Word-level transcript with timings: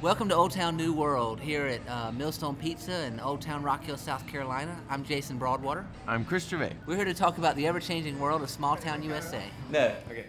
Welcome 0.00 0.28
to 0.28 0.36
Old 0.36 0.52
Town 0.52 0.76
New 0.76 0.92
World 0.92 1.40
here 1.40 1.66
at 1.66 1.80
uh, 1.88 2.12
Millstone 2.12 2.54
Pizza 2.54 3.06
in 3.06 3.18
Old 3.18 3.40
Town 3.40 3.64
Rock 3.64 3.82
Hill, 3.82 3.96
South 3.96 4.24
Carolina. 4.28 4.78
I'm 4.88 5.02
Jason 5.02 5.38
Broadwater. 5.38 5.84
I'm 6.06 6.24
Chris 6.24 6.46
Gervais. 6.46 6.74
We're 6.86 6.94
here 6.94 7.04
to 7.04 7.12
talk 7.12 7.38
about 7.38 7.56
the 7.56 7.66
ever 7.66 7.80
changing 7.80 8.16
world 8.20 8.42
of 8.42 8.48
small 8.48 8.76
town 8.76 9.02
USA. 9.02 9.42
No, 9.70 9.92
okay. 10.08 10.26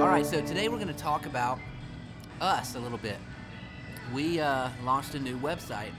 All 0.00 0.08
right, 0.08 0.26
so 0.26 0.40
today 0.40 0.68
we're 0.68 0.74
going 0.74 0.88
to 0.88 0.94
talk 0.94 1.26
about 1.26 1.60
us 2.40 2.74
a 2.74 2.80
little 2.80 2.98
bit. 2.98 3.18
We 4.14 4.40
uh, 4.40 4.70
launched 4.84 5.14
a 5.14 5.18
new 5.18 5.36
website, 5.38 5.92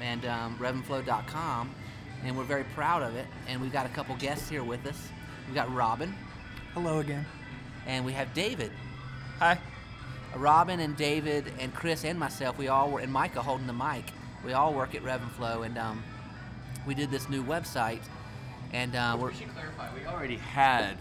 and 0.00 0.24
um, 0.24 0.56
revenflo.com, 0.58 1.70
and 2.24 2.36
we're 2.36 2.44
very 2.44 2.64
proud 2.64 3.02
of 3.02 3.16
it. 3.16 3.26
And 3.46 3.60
we've 3.60 3.72
got 3.72 3.86
a 3.86 3.90
couple 3.90 4.14
guests 4.16 4.48
here 4.48 4.64
with 4.64 4.86
us. 4.86 5.08
We've 5.46 5.54
got 5.54 5.72
Robin, 5.74 6.14
Hello 6.74 6.98
again. 7.00 7.24
and 7.86 8.04
we 8.04 8.12
have 8.12 8.32
David. 8.34 8.70
Hi. 9.38 9.58
Robin 10.36 10.80
and 10.80 10.96
David 10.96 11.50
and 11.58 11.74
Chris 11.74 12.04
and 12.04 12.18
myself, 12.18 12.58
we 12.58 12.68
all 12.68 12.90
were, 12.90 13.00
and 13.00 13.10
Micah 13.12 13.40
holding 13.42 13.66
the 13.66 13.72
mic. 13.72 14.04
We 14.44 14.52
all 14.52 14.74
work 14.74 14.94
at 14.94 15.02
RevenFlo, 15.02 15.64
and 15.64 15.78
um, 15.78 16.02
we 16.86 16.94
did 16.94 17.10
this 17.10 17.28
new 17.28 17.42
website, 17.42 18.02
and 18.72 18.94
uh, 18.94 19.16
we're 19.18 19.28
We 19.30 19.36
should 19.36 19.54
clarify. 19.54 19.88
We 19.94 20.06
already 20.06 20.36
had 20.36 20.96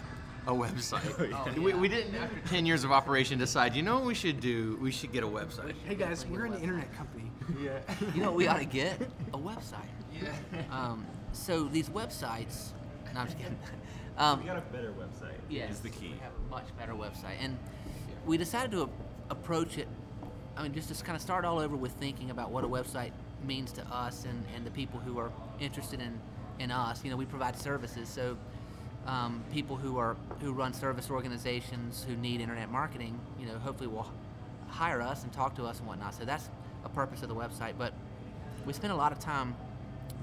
a 0.47 0.51
website. 0.51 1.29
yeah. 1.31 1.59
we, 1.59 1.73
we 1.73 1.87
didn't, 1.89 2.15
after 2.15 2.39
10 2.49 2.65
years 2.65 2.83
of 2.83 2.91
operation, 2.91 3.37
decide, 3.37 3.75
you 3.75 3.83
know 3.83 3.95
what 3.95 4.05
we 4.05 4.13
should 4.15 4.39
do? 4.39 4.77
We 4.81 4.91
should 4.91 5.11
get 5.11 5.23
a 5.23 5.27
website. 5.27 5.73
Hey 5.85 5.95
guys, 5.95 6.25
we're 6.25 6.45
an 6.45 6.55
internet 6.55 6.91
company. 6.95 7.29
Yeah. 7.61 7.79
you 8.15 8.21
know 8.21 8.29
what 8.29 8.37
we 8.37 8.47
ought 8.47 8.59
to 8.59 8.65
get 8.65 8.99
a 9.33 9.37
website. 9.37 9.85
Yeah. 10.21 10.31
Um, 10.71 11.05
so 11.33 11.65
these 11.65 11.89
websites, 11.89 12.71
no, 13.13 13.19
I'm 13.21 13.27
just 13.27 13.37
kidding. 13.37 13.57
Um, 14.19 14.39
We 14.39 14.47
got 14.47 14.57
a 14.57 14.61
better 14.61 14.93
website. 14.93 15.35
yes, 15.47 15.73
Is 15.73 15.79
the 15.81 15.89
key. 15.89 16.07
We 16.13 16.17
have 16.23 16.31
a 16.47 16.49
much 16.49 16.75
better 16.75 16.93
website, 16.93 17.35
and 17.39 17.55
we 18.25 18.35
decided 18.35 18.71
to 18.71 18.81
a- 18.81 18.89
approach 19.29 19.77
it. 19.77 19.87
I 20.57 20.63
mean, 20.63 20.73
just 20.73 20.91
to 20.91 21.03
kind 21.03 21.15
of 21.15 21.21
start 21.21 21.45
all 21.45 21.59
over 21.59 21.75
with 21.75 21.91
thinking 21.91 22.31
about 22.31 22.49
what 22.49 22.63
a 22.63 22.67
website 22.67 23.11
means 23.45 23.71
to 23.73 23.83
us 23.93 24.25
and, 24.25 24.43
and 24.55 24.65
the 24.65 24.71
people 24.71 24.99
who 24.99 25.19
are 25.19 25.31
interested 25.59 26.01
in, 26.01 26.19
in 26.57 26.71
us. 26.71 27.03
You 27.03 27.11
know, 27.11 27.15
we 27.15 27.25
provide 27.25 27.55
services, 27.59 28.09
so 28.09 28.35
um, 29.07 29.43
people 29.53 29.75
who 29.75 29.97
are 29.97 30.15
who 30.41 30.51
run 30.53 30.73
service 30.73 31.09
organizations 31.09 32.05
who 32.07 32.15
need 32.15 32.41
internet 32.41 32.69
marketing, 32.69 33.19
you 33.39 33.47
know, 33.47 33.57
hopefully 33.57 33.87
will 33.87 34.11
hire 34.67 35.01
us 35.01 35.23
and 35.23 35.31
talk 35.33 35.55
to 35.55 35.65
us 35.65 35.79
and 35.79 35.87
whatnot. 35.87 36.13
So 36.13 36.25
that's 36.25 36.49
a 36.83 36.89
purpose 36.89 37.23
of 37.23 37.29
the 37.29 37.35
website. 37.35 37.73
But 37.77 37.93
we 38.65 38.73
spend 38.73 38.93
a 38.93 38.95
lot 38.95 39.11
of 39.11 39.19
time 39.19 39.55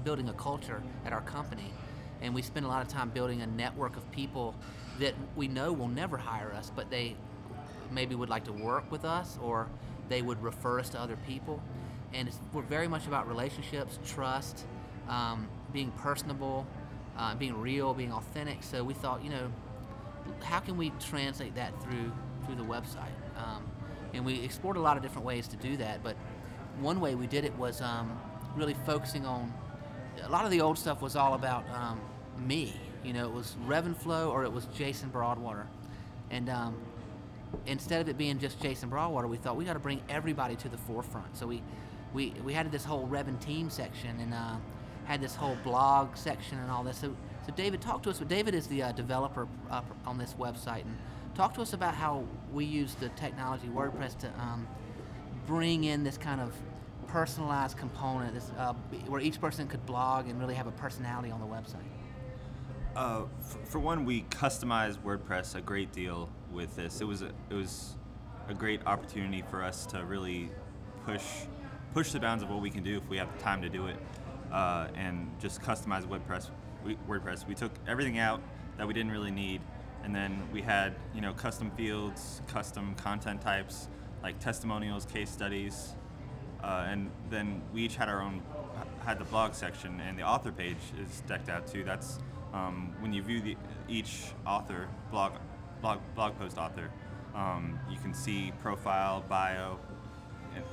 building 0.03 0.29
a 0.29 0.33
culture 0.33 0.81
at 1.05 1.13
our 1.13 1.21
company, 1.21 1.73
and 2.21 2.33
we 2.33 2.41
spend 2.41 2.65
a 2.65 2.69
lot 2.69 2.81
of 2.81 2.87
time 2.87 3.09
building 3.09 3.41
a 3.41 3.47
network 3.47 3.97
of 3.97 4.09
people 4.11 4.55
that 4.99 5.13
we 5.35 5.47
know 5.47 5.73
will 5.73 5.87
never 5.87 6.17
hire 6.17 6.53
us, 6.53 6.71
but 6.73 6.89
they 6.89 7.15
maybe 7.91 8.15
would 8.15 8.29
like 8.29 8.45
to 8.45 8.51
work 8.51 8.89
with 8.91 9.05
us 9.05 9.37
or 9.41 9.67
they 10.09 10.21
would 10.21 10.41
refer 10.41 10.79
us 10.79 10.89
to 10.89 10.99
other 10.99 11.17
people. 11.27 11.61
And 12.13 12.27
it's, 12.27 12.39
we're 12.53 12.61
very 12.61 12.87
much 12.87 13.07
about 13.07 13.27
relationships, 13.27 13.99
trust, 14.05 14.65
um, 15.09 15.47
being 15.73 15.91
personable, 15.91 16.65
uh, 17.17 17.35
being 17.35 17.59
real, 17.59 17.93
being 17.93 18.11
authentic. 18.11 18.63
So 18.63 18.83
we 18.83 18.93
thought, 18.93 19.23
you 19.23 19.29
know, 19.29 19.51
how 20.43 20.59
can 20.59 20.77
we 20.77 20.91
translate 20.99 21.55
that 21.55 21.81
through 21.83 22.11
through 22.45 22.55
the 22.55 22.63
website? 22.63 23.15
Um, 23.37 23.65
and 24.13 24.25
we 24.25 24.41
explored 24.41 24.77
a 24.77 24.81
lot 24.81 24.97
of 24.97 25.03
different 25.03 25.25
ways 25.25 25.47
to 25.49 25.57
do 25.57 25.77
that. 25.77 26.03
But 26.03 26.15
one 26.79 26.99
way 26.99 27.15
we 27.15 27.27
did 27.27 27.45
it 27.45 27.55
was 27.57 27.81
um, 27.81 28.17
really 28.55 28.75
focusing 28.85 29.25
on 29.25 29.53
a 30.23 30.29
lot 30.29 30.45
of 30.45 30.51
the 30.51 30.61
old 30.61 30.77
stuff 30.77 31.01
was 31.01 31.15
all 31.15 31.33
about 31.33 31.63
um, 31.73 31.99
me. 32.37 32.73
You 33.03 33.13
know, 33.13 33.27
it 33.27 33.33
was 33.33 33.55
RevenFlo 33.67 34.29
or 34.29 34.43
it 34.45 34.51
was 34.51 34.65
Jason 34.75 35.09
Broadwater, 35.09 35.67
and 36.31 36.49
um, 36.49 36.75
instead 37.67 38.01
of 38.01 38.09
it 38.09 38.17
being 38.17 38.39
just 38.39 38.59
Jason 38.61 38.89
Broadwater, 38.89 39.27
we 39.27 39.37
thought 39.37 39.55
we 39.55 39.65
got 39.65 39.73
to 39.73 39.79
bring 39.79 40.01
everybody 40.09 40.55
to 40.55 40.69
the 40.69 40.77
forefront. 40.77 41.37
So 41.37 41.45
we 41.45 41.61
we 42.13 42.33
we 42.43 42.53
had 42.53 42.71
this 42.71 42.83
whole 42.83 43.07
Revan 43.07 43.39
team 43.39 43.69
section 43.69 44.19
and 44.19 44.33
uh, 44.33 44.55
had 45.05 45.21
this 45.21 45.35
whole 45.35 45.57
blog 45.63 46.15
section 46.15 46.57
and 46.59 46.69
all 46.69 46.83
this. 46.83 46.97
So 46.97 47.15
so 47.45 47.53
David, 47.55 47.81
talk 47.81 48.01
to 48.03 48.09
us. 48.09 48.19
David 48.19 48.55
is 48.55 48.67
the 48.67 48.83
uh, 48.83 48.91
developer 48.91 49.47
uh, 49.69 49.81
on 50.05 50.17
this 50.17 50.33
website, 50.39 50.81
and 50.81 50.97
talk 51.35 51.53
to 51.55 51.61
us 51.61 51.73
about 51.73 51.93
how 51.93 52.23
we 52.51 52.65
use 52.65 52.95
the 52.95 53.09
technology 53.09 53.67
WordPress 53.67 54.17
to 54.19 54.27
um, 54.39 54.67
bring 55.45 55.83
in 55.83 56.03
this 56.03 56.17
kind 56.17 56.41
of 56.41 56.53
personalized 57.07 57.77
component, 57.77 58.33
this 58.33 58.51
uh, 58.57 58.73
where 59.07 59.21
each 59.21 59.39
person 59.39 59.67
could 59.67 59.85
blog 59.85 60.27
and 60.27 60.39
really 60.39 60.55
have 60.55 60.65
a 60.65 60.71
personality 60.71 61.31
on 61.31 61.39
the 61.39 61.45
website. 61.45 61.85
Uh, 62.95 63.25
f- 63.41 63.57
for 63.69 63.79
one, 63.79 64.05
we 64.05 64.23
customized 64.23 64.97
WordPress 64.99 65.53
a 65.53 65.61
great 65.61 65.91
deal 65.91 66.29
with 66.51 66.75
this. 66.75 66.99
It 66.99 67.05
was 67.05 67.21
a, 67.21 67.31
it 67.49 67.53
was 67.53 67.93
a 68.47 68.53
great 68.53 68.81
opportunity 68.87 69.43
for 69.51 69.61
us 69.61 69.85
to 69.87 70.03
really 70.03 70.49
push 71.05 71.23
push 71.93 72.11
the 72.11 72.19
bounds 72.19 72.43
of 72.43 72.49
what 72.49 72.59
we 72.59 72.69
can 72.69 72.83
do 72.83 72.97
if 72.97 73.07
we 73.07 73.17
have 73.17 73.31
the 73.37 73.41
time 73.41 73.61
to 73.61 73.69
do 73.69 73.87
it, 73.87 73.95
uh, 74.51 74.87
and 74.95 75.29
just 75.39 75.61
customize 75.61 76.05
WordPress. 76.05 76.49
We, 76.83 76.97
WordPress. 77.07 77.47
We 77.47 77.55
took 77.55 77.71
everything 77.87 78.19
out 78.19 78.41
that 78.77 78.87
we 78.87 78.93
didn't 78.93 79.11
really 79.11 79.31
need, 79.31 79.61
and 80.03 80.13
then 80.13 80.41
we 80.51 80.61
had 80.61 80.95
you 81.13 81.21
know 81.21 81.33
custom 81.33 81.71
fields, 81.71 82.41
custom 82.47 82.95
content 82.95 83.41
types 83.41 83.87
like 84.23 84.39
testimonials, 84.39 85.05
case 85.05 85.29
studies, 85.29 85.93
uh, 86.63 86.87
and 86.87 87.11
then 87.29 87.61
we 87.73 87.83
each 87.83 87.95
had 87.95 88.09
our 88.09 88.21
own 88.21 88.41
had 89.05 89.19
the 89.19 89.25
blog 89.25 89.53
section 89.53 90.01
and 90.01 90.17
the 90.17 90.23
author 90.23 90.51
page 90.51 90.77
is 90.99 91.21
decked 91.27 91.47
out 91.47 91.67
too 91.67 91.83
that's 91.83 92.17
um, 92.53 92.93
when 92.99 93.13
you 93.13 93.21
view 93.21 93.39
the, 93.39 93.55
each 93.87 94.23
author 94.47 94.87
blog 95.11 95.33
blog 95.81 95.99
blog 96.15 96.37
post 96.39 96.57
author 96.57 96.89
um, 97.35 97.79
you 97.89 97.97
can 97.99 98.13
see 98.13 98.51
profile 98.59 99.23
bio 99.29 99.77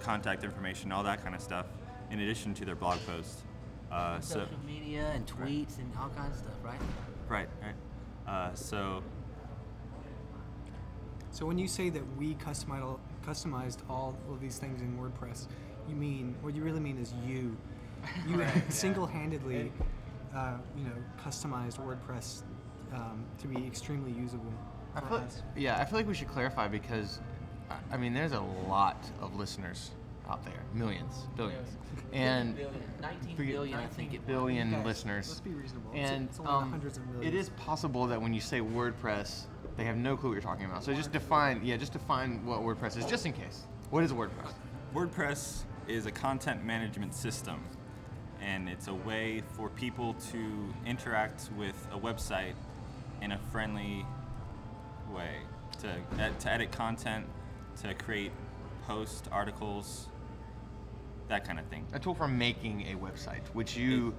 contact 0.01 0.45
information 0.45 0.91
all 0.93 1.03
that 1.03 1.23
kind 1.23 1.35
of 1.35 1.43
stuff 1.43 1.67
in 2.11 2.21
addition 2.21 2.55
to 2.55 2.65
their 2.65 2.77
blog 2.77 2.99
post 3.07 3.45
uh, 3.93 4.21
so 4.21 4.35
Social 4.41 4.59
media 4.67 5.11
and 5.15 5.27
tweets 5.27 5.79
and 5.79 5.91
all 6.01 6.09
kinds 6.11 6.39
of 6.39 6.45
stuff, 6.45 6.55
right? 6.65 6.81
right 7.29 7.49
right 7.63 7.75
uh, 8.27 8.55
so 8.55 9.03
So 11.31 11.47
when 11.47 11.59
you 11.59 11.69
say 11.69 11.89
that 11.91 12.03
we 12.19 12.35
customized 12.35 12.83
all, 12.83 13.01
customized 13.27 13.79
all 13.89 14.17
of 14.31 14.41
these 14.41 14.59
things 14.59 14.81
in 14.83 14.97
WordPress, 14.99 15.47
you 15.89 15.95
mean 15.95 16.35
what 16.43 16.55
you 16.55 16.63
really 16.63 16.81
mean 16.81 16.99
is 16.99 17.15
you, 17.27 17.57
you 18.29 18.45
single-handedly, 18.69 19.73
uh, 20.35 20.57
you 20.77 20.85
know, 20.85 20.93
customized 21.25 21.79
WordPress 21.81 22.43
um, 22.93 23.25
to 23.39 23.47
be 23.49 23.67
extremely 23.67 24.13
usable 24.13 24.53
I 24.95 25.01
feel, 25.01 25.17
us. 25.19 25.43
yeah, 25.57 25.79
I 25.81 25.85
feel 25.87 25.99
like 25.99 26.07
we 26.07 26.13
should 26.15 26.29
clarify 26.29 26.69
because, 26.69 27.21
I- 27.71 27.79
I 27.93 27.97
mean, 27.97 28.13
there's 28.13 28.33
a 28.33 28.41
lot 28.69 28.99
of 29.23 29.35
listeners 29.37 29.91
out 30.33 30.43
there, 30.45 30.55
millions, 30.73 31.27
billions, 31.37 31.69
and 32.13 32.57
19 33.01 33.37
forget- 33.37 33.53
billion, 33.55 33.79
I 33.79 33.87
think 33.87 34.15
it 34.15 34.27
billion 34.27 34.71
Guys, 34.71 34.87
listeners. 34.87 35.29
let's 35.29 35.41
be 35.41 35.51
reasonable. 35.51 35.91
It's- 35.93 36.11
And 36.11 36.29
it's 36.29 36.39
only 36.39 36.51
um, 36.51 36.71
hundreds 36.71 36.97
of 36.97 37.07
millions. 37.09 37.35
is 37.35 37.51
possible 37.51 38.07
that 38.07 38.21
when 38.21 38.33
you 38.33 38.41
say 38.41 38.61
WordPress, 38.61 39.43
they 39.77 39.85
have 39.85 39.97
no 39.97 40.17
clue 40.17 40.31
what 40.31 40.35
you're 40.35 40.43
talking 40.43 40.65
about. 40.65 40.83
So 40.85 40.95
just 40.95 41.13
define, 41.13 41.61
yeah, 41.63 41.77
just 41.77 41.93
define 41.93 42.45
what 42.47 42.61
WordPress 42.61 42.97
is, 42.97 43.05
just 43.05 43.27
in 43.27 43.33
case. 43.33 43.65
What 43.91 44.03
is 44.05 44.13
WordPress? 44.13 44.53
WordPress 44.95 45.65
is 45.87 46.07
a 46.07 46.11
content 46.11 46.65
management 46.65 47.15
system, 47.15 47.61
and 48.41 48.69
it's 48.69 48.89
a 48.89 48.95
way 48.95 49.43
for 49.55 49.69
people 49.69 50.15
to 50.33 50.75
interact 50.87 51.51
with 51.59 51.87
a 51.93 51.99
website 51.99 52.55
in 53.21 53.33
a 53.33 53.39
friendly 53.51 54.07
way 55.15 55.37
to, 55.81 55.95
to 56.41 56.51
edit 56.51 56.73
content, 56.73 57.27
to 57.83 57.93
create 57.95 58.33
posts, 58.87 59.29
articles, 59.31 60.09
that 61.33 61.47
kind 61.47 61.59
of 61.59 61.67
thing. 61.67 61.87
A 61.95 61.99
tool 61.99 62.15
for 62.15 62.29
making 62.29 62.83
a 62.93 62.95
website, 62.97 63.43
which 63.55 63.75
you 63.75 64.15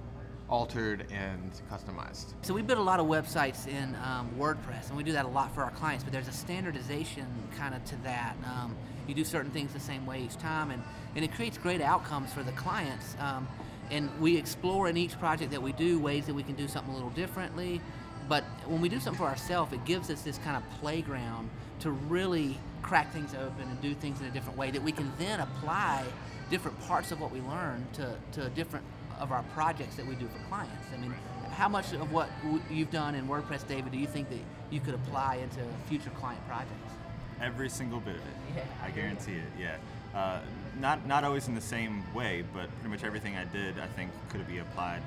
altered 0.48 1.06
and 1.12 1.52
customized. 1.70 2.34
So 2.42 2.52
we 2.52 2.60
build 2.60 2.80
a 2.80 2.82
lot 2.82 3.00
of 3.00 3.06
websites 3.06 3.66
in 3.66 3.94
um, 4.04 4.30
WordPress, 4.36 4.88
and 4.88 4.96
we 4.96 5.04
do 5.04 5.12
that 5.12 5.24
a 5.24 5.28
lot 5.28 5.54
for 5.54 5.62
our 5.62 5.70
clients. 5.70 6.02
But 6.04 6.12
there's 6.12 6.28
a 6.28 6.32
standardization 6.32 7.26
kind 7.56 7.74
of 7.74 7.84
to 7.86 7.96
that. 8.02 8.34
Um, 8.44 8.76
you 9.06 9.14
do 9.14 9.24
certain 9.24 9.50
things 9.52 9.72
the 9.72 9.80
same 9.80 10.04
way 10.06 10.22
each 10.22 10.36
time, 10.36 10.70
and, 10.70 10.82
and 11.14 11.24
it 11.24 11.32
creates 11.32 11.56
great 11.56 11.80
outcomes 11.80 12.32
for 12.32 12.42
the 12.42 12.52
clients. 12.52 13.16
Um, 13.20 13.46
and 13.90 14.10
we 14.20 14.36
explore 14.36 14.88
in 14.88 14.96
each 14.96 15.18
project 15.18 15.52
that 15.52 15.62
we 15.62 15.72
do 15.72 16.00
ways 16.00 16.26
that 16.26 16.34
we 16.34 16.42
can 16.42 16.56
do 16.56 16.66
something 16.66 16.92
a 16.92 16.96
little 16.96 17.10
differently. 17.10 17.80
But 18.28 18.42
when 18.66 18.80
we 18.80 18.88
do 18.88 18.98
something 18.98 19.18
for 19.18 19.28
ourselves, 19.28 19.72
it 19.72 19.84
gives 19.84 20.10
us 20.10 20.22
this 20.22 20.38
kind 20.38 20.56
of 20.56 20.62
playground 20.80 21.48
to 21.80 21.90
really 21.90 22.58
crack 22.82 23.12
things 23.12 23.34
open 23.34 23.68
and 23.68 23.80
do 23.80 23.94
things 23.94 24.20
in 24.20 24.26
a 24.26 24.30
different 24.30 24.58
way 24.58 24.70
that 24.70 24.82
we 24.82 24.92
can 24.92 25.12
then 25.18 25.40
apply 25.40 26.04
different 26.50 26.78
parts 26.86 27.12
of 27.12 27.20
what 27.20 27.30
we 27.30 27.40
learn 27.40 27.86
to, 27.94 28.14
to 28.32 28.48
different 28.50 28.84
of 29.18 29.32
our 29.32 29.42
projects 29.54 29.96
that 29.96 30.06
we 30.06 30.14
do 30.16 30.26
for 30.26 30.38
clients. 30.48 30.86
I 30.92 31.00
mean, 31.00 31.14
how 31.52 31.68
much 31.68 31.92
of 31.92 32.12
what 32.12 32.28
you've 32.70 32.90
done 32.90 33.14
in 33.14 33.28
WordPress, 33.28 33.66
David, 33.66 33.92
do 33.92 33.98
you 33.98 34.06
think 34.06 34.28
that 34.28 34.38
you 34.70 34.80
could 34.80 34.94
apply 34.94 35.36
into 35.36 35.60
future 35.88 36.10
client 36.10 36.44
projects? 36.48 36.92
Every 37.40 37.68
single 37.68 38.00
bit 38.00 38.16
of 38.16 38.20
it. 38.20 38.56
Yeah. 38.56 38.64
I 38.82 38.90
guarantee 38.90 39.34
it. 39.34 39.52
Yeah. 39.58 39.76
Uh, 40.14 40.40
not 40.80 41.06
not 41.06 41.24
always 41.24 41.48
in 41.48 41.54
the 41.54 41.60
same 41.60 42.02
way, 42.14 42.44
but 42.54 42.68
pretty 42.76 42.88
much 42.88 43.04
everything 43.04 43.36
I 43.36 43.44
did, 43.44 43.78
I 43.78 43.86
think, 43.86 44.10
could 44.28 44.46
be 44.46 44.58
applied 44.58 45.02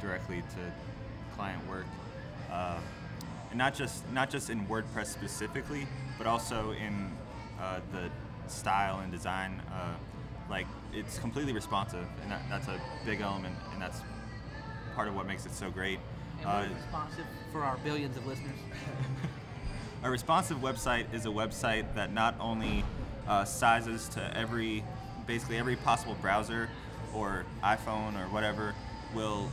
directly 0.00 0.40
to 0.40 1.36
client 1.36 1.66
work, 1.68 1.84
uh, 2.50 2.78
and 3.50 3.58
not 3.58 3.74
just 3.74 4.10
not 4.12 4.30
just 4.30 4.48
in 4.48 4.66
WordPress 4.66 5.06
specifically, 5.06 5.86
but 6.16 6.26
also 6.26 6.72
in 6.72 7.10
uh, 7.60 7.80
the 7.92 8.08
style 8.50 9.00
and 9.00 9.12
design. 9.12 9.60
Like 10.48 10.66
it's 10.92 11.18
completely 11.18 11.52
responsive, 11.52 12.06
and 12.22 12.30
that, 12.30 12.42
that's 12.48 12.68
a 12.68 12.80
big 13.04 13.20
element, 13.20 13.54
and 13.72 13.82
that's 13.82 14.00
part 14.94 15.08
of 15.08 15.14
what 15.14 15.26
makes 15.26 15.44
it 15.46 15.52
so 15.52 15.70
great. 15.70 15.98
And 16.40 16.48
Uh, 16.48 16.66
responsive 16.74 17.26
for 17.52 17.62
our 17.64 17.76
billions 17.78 18.16
of 18.16 18.26
listeners. 18.26 18.58
a 20.02 20.10
responsive 20.10 20.58
website 20.58 21.12
is 21.12 21.26
a 21.26 21.30
website 21.30 21.94
that 21.94 22.12
not 22.12 22.34
only 22.38 22.84
uh, 23.26 23.44
sizes 23.44 24.08
to 24.10 24.36
every, 24.36 24.84
basically 25.26 25.56
every 25.56 25.76
possible 25.76 26.16
browser 26.20 26.68
or 27.14 27.44
iPhone 27.64 28.14
or 28.14 28.28
whatever, 28.32 28.74
will 29.14 29.50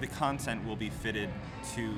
the 0.00 0.06
content 0.06 0.66
will 0.66 0.76
be 0.76 0.90
fitted 0.90 1.28
to 1.74 1.94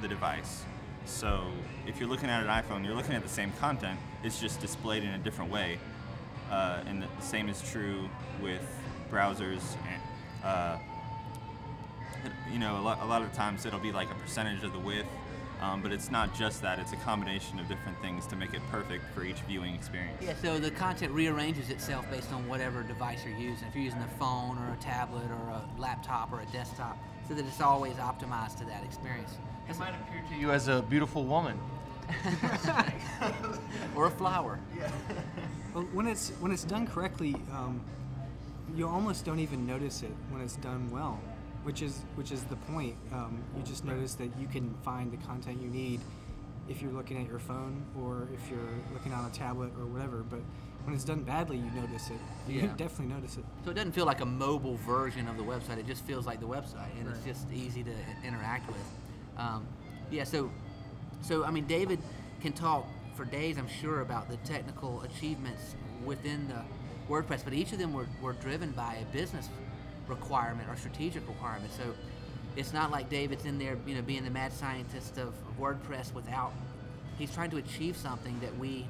the 0.00 0.08
device. 0.08 0.64
So 1.04 1.44
if 1.86 1.98
you're 1.98 2.08
looking 2.08 2.28
at 2.28 2.42
an 2.42 2.48
iPhone, 2.48 2.84
you're 2.84 2.94
looking 2.94 3.14
at 3.14 3.22
the 3.22 3.28
same 3.28 3.52
content. 3.60 3.98
It's 4.22 4.40
just 4.40 4.60
displayed 4.60 5.02
in 5.02 5.10
a 5.10 5.18
different 5.18 5.50
way. 5.50 5.78
Uh, 6.52 6.84
and 6.86 7.02
the 7.02 7.08
same 7.18 7.48
is 7.48 7.62
true 7.62 8.10
with 8.42 8.60
browsers. 9.10 9.62
And, 9.90 10.02
uh, 10.44 10.78
you 12.52 12.58
know, 12.58 12.76
a 12.76 12.82
lot, 12.82 13.00
a 13.00 13.06
lot 13.06 13.22
of 13.22 13.32
times 13.32 13.64
it'll 13.64 13.80
be 13.80 13.90
like 13.90 14.10
a 14.10 14.14
percentage 14.16 14.62
of 14.62 14.74
the 14.74 14.78
width, 14.78 15.08
um, 15.62 15.80
but 15.80 15.92
it's 15.92 16.10
not 16.10 16.36
just 16.36 16.60
that. 16.60 16.78
It's 16.78 16.92
a 16.92 16.96
combination 16.96 17.58
of 17.58 17.68
different 17.68 17.98
things 18.02 18.26
to 18.26 18.36
make 18.36 18.52
it 18.52 18.60
perfect 18.70 19.02
for 19.14 19.24
each 19.24 19.40
viewing 19.48 19.74
experience. 19.74 20.18
Yeah, 20.20 20.34
so 20.42 20.58
the 20.58 20.70
content 20.70 21.12
rearranges 21.12 21.70
itself 21.70 22.04
based 22.10 22.30
on 22.34 22.46
whatever 22.46 22.82
device 22.82 23.24
you're 23.24 23.38
using. 23.38 23.66
If 23.66 23.74
you're 23.74 23.84
using 23.84 24.02
a 24.02 24.18
phone 24.18 24.58
or 24.58 24.74
a 24.74 24.76
tablet 24.76 25.24
or 25.30 25.50
a 25.52 25.62
laptop 25.78 26.34
or 26.34 26.40
a 26.42 26.46
desktop, 26.52 26.98
so 27.28 27.34
that 27.34 27.46
it's 27.46 27.62
always 27.62 27.94
optimized 27.94 28.58
to 28.58 28.66
that 28.66 28.84
experience. 28.84 29.38
It 29.70 29.78
might 29.78 29.94
appear 29.94 30.22
to 30.28 30.34
you 30.36 30.50
as 30.50 30.68
a 30.68 30.82
beautiful 30.82 31.24
woman. 31.24 31.58
Or 33.94 34.06
a 34.06 34.10
flower. 34.10 34.58
Well, 35.74 35.84
when 35.92 36.06
it's 36.06 36.30
when 36.40 36.52
it's 36.52 36.64
done 36.64 36.86
correctly, 36.86 37.34
um, 37.52 37.80
you 38.74 38.86
almost 38.86 39.24
don't 39.24 39.38
even 39.38 39.66
notice 39.66 40.02
it 40.02 40.12
when 40.30 40.42
it's 40.42 40.56
done 40.56 40.90
well, 40.90 41.20
which 41.64 41.82
is 41.82 42.02
which 42.14 42.30
is 42.30 42.42
the 42.44 42.56
point. 42.56 42.94
Um, 43.12 43.42
you 43.56 43.62
just 43.62 43.84
notice 43.84 44.14
that 44.14 44.30
you 44.38 44.46
can 44.46 44.74
find 44.84 45.10
the 45.12 45.16
content 45.18 45.60
you 45.62 45.68
need 45.68 46.00
if 46.68 46.80
you're 46.82 46.92
looking 46.92 47.16
at 47.22 47.28
your 47.28 47.38
phone 47.38 47.82
or 48.00 48.28
if 48.34 48.50
you're 48.50 48.60
looking 48.92 49.12
on 49.12 49.24
a 49.24 49.30
tablet 49.30 49.70
or 49.78 49.86
whatever. 49.86 50.18
But 50.28 50.40
when 50.84 50.94
it's 50.94 51.04
done 51.04 51.22
badly, 51.22 51.56
you 51.56 51.70
notice 51.80 52.08
it. 52.10 52.18
You 52.50 52.60
Yeah. 52.62 52.66
definitely 52.76 53.14
notice 53.14 53.36
it. 53.36 53.44
So 53.64 53.70
it 53.70 53.74
doesn't 53.74 53.92
feel 53.92 54.06
like 54.06 54.20
a 54.20 54.26
mobile 54.26 54.76
version 54.76 55.26
of 55.28 55.36
the 55.36 55.42
website. 55.42 55.78
It 55.78 55.86
just 55.86 56.04
feels 56.04 56.26
like 56.26 56.40
the 56.40 56.46
website, 56.46 56.90
and 56.98 57.08
it's 57.08 57.24
just 57.24 57.50
easy 57.52 57.82
to 57.84 57.92
interact 58.24 58.68
with. 58.68 58.84
Um, 59.38 59.66
yeah. 60.10 60.24
So, 60.24 60.50
so 61.22 61.44
I 61.44 61.50
mean, 61.50 61.66
David 61.66 61.98
can 62.40 62.52
talk 62.52 62.86
for 63.14 63.24
days, 63.24 63.58
I'm 63.58 63.68
sure, 63.68 64.00
about 64.00 64.28
the 64.28 64.36
technical 64.38 65.02
achievements 65.02 65.74
within 66.04 66.48
the 66.48 66.62
WordPress, 67.12 67.44
but 67.44 67.52
each 67.52 67.72
of 67.72 67.78
them 67.78 67.92
were, 67.92 68.06
were 68.20 68.32
driven 68.34 68.70
by 68.72 68.96
a 69.02 69.12
business 69.12 69.48
requirement 70.08 70.68
or 70.68 70.76
strategic 70.76 71.26
requirement. 71.28 71.72
So 71.72 71.94
it's 72.56 72.72
not 72.72 72.90
like 72.90 73.08
David's 73.10 73.44
in 73.44 73.58
there, 73.58 73.76
you 73.86 73.94
know, 73.94 74.02
being 74.02 74.24
the 74.24 74.30
mad 74.30 74.52
scientist 74.52 75.18
of 75.18 75.34
WordPress 75.60 76.12
without. 76.14 76.52
He's 77.18 77.32
trying 77.32 77.50
to 77.50 77.58
achieve 77.58 77.96
something 77.96 78.38
that 78.40 78.56
we, 78.58 78.86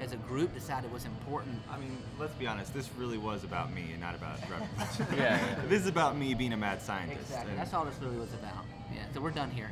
as 0.00 0.12
a 0.12 0.16
group, 0.16 0.52
decided 0.54 0.92
was 0.92 1.04
important. 1.04 1.60
I 1.70 1.78
mean, 1.78 1.96
let's 2.18 2.34
be 2.34 2.46
honest. 2.46 2.74
This 2.74 2.88
really 2.98 3.18
was 3.18 3.44
about 3.44 3.72
me 3.72 3.90
and 3.92 4.00
not 4.00 4.14
about 4.14 4.38
Rev. 4.50 5.08
Yeah, 5.16 5.16
yeah. 5.16 5.54
This 5.68 5.82
is 5.82 5.86
about 5.86 6.16
me 6.16 6.34
being 6.34 6.52
a 6.52 6.56
mad 6.56 6.82
scientist. 6.82 7.20
Exactly. 7.20 7.50
and- 7.52 7.60
That's 7.60 7.72
all 7.72 7.84
this 7.84 7.94
really 8.02 8.16
was 8.18 8.32
about. 8.34 8.64
Yeah. 8.92 9.02
So 9.14 9.20
we're 9.20 9.30
done 9.30 9.50
here. 9.50 9.70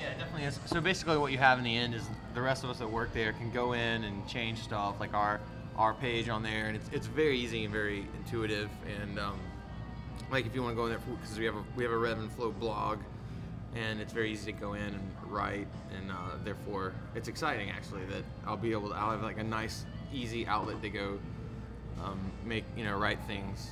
Yeah, 0.00 0.08
it 0.08 0.18
definitely 0.18 0.44
is. 0.44 0.58
So 0.66 0.80
basically, 0.80 1.16
what 1.16 1.32
you 1.32 1.38
have 1.38 1.58
in 1.58 1.64
the 1.64 1.76
end 1.76 1.94
is 1.94 2.02
the 2.34 2.42
rest 2.42 2.64
of 2.64 2.70
us 2.70 2.78
that 2.78 2.90
work 2.90 3.12
there 3.14 3.32
can 3.32 3.50
go 3.50 3.72
in 3.72 4.04
and 4.04 4.26
change 4.28 4.62
stuff, 4.62 4.96
like 5.00 5.14
our 5.14 5.40
our 5.76 5.92
page 5.94 6.28
on 6.30 6.42
there, 6.42 6.66
and 6.66 6.76
it's, 6.76 6.88
it's 6.90 7.06
very 7.06 7.38
easy 7.38 7.64
and 7.64 7.72
very 7.72 8.06
intuitive. 8.18 8.70
And 9.00 9.18
um, 9.18 9.38
like 10.30 10.46
if 10.46 10.54
you 10.54 10.62
want 10.62 10.72
to 10.72 10.76
go 10.76 10.84
in 10.86 10.90
there, 10.90 11.00
because 11.20 11.38
we 11.38 11.44
have 11.44 11.56
a 11.56 11.64
we 11.76 11.82
have 11.84 11.92
a 11.92 11.96
RevenFlo 11.96 12.58
blog, 12.58 12.98
and 13.74 14.00
it's 14.00 14.12
very 14.12 14.32
easy 14.32 14.52
to 14.52 14.58
go 14.58 14.74
in 14.74 14.82
and 14.82 15.12
write, 15.26 15.68
and 15.96 16.10
uh, 16.10 16.14
therefore 16.44 16.92
it's 17.14 17.28
exciting 17.28 17.70
actually 17.70 18.04
that 18.06 18.22
I'll 18.46 18.56
be 18.56 18.72
able 18.72 18.90
to 18.90 18.94
I'll 18.94 19.10
have 19.10 19.22
like 19.22 19.38
a 19.38 19.44
nice 19.44 19.84
easy 20.12 20.46
outlet 20.46 20.80
to 20.82 20.90
go 20.90 21.18
um, 22.02 22.18
make 22.44 22.64
you 22.76 22.84
know 22.84 22.96
write 22.96 23.18
things 23.26 23.70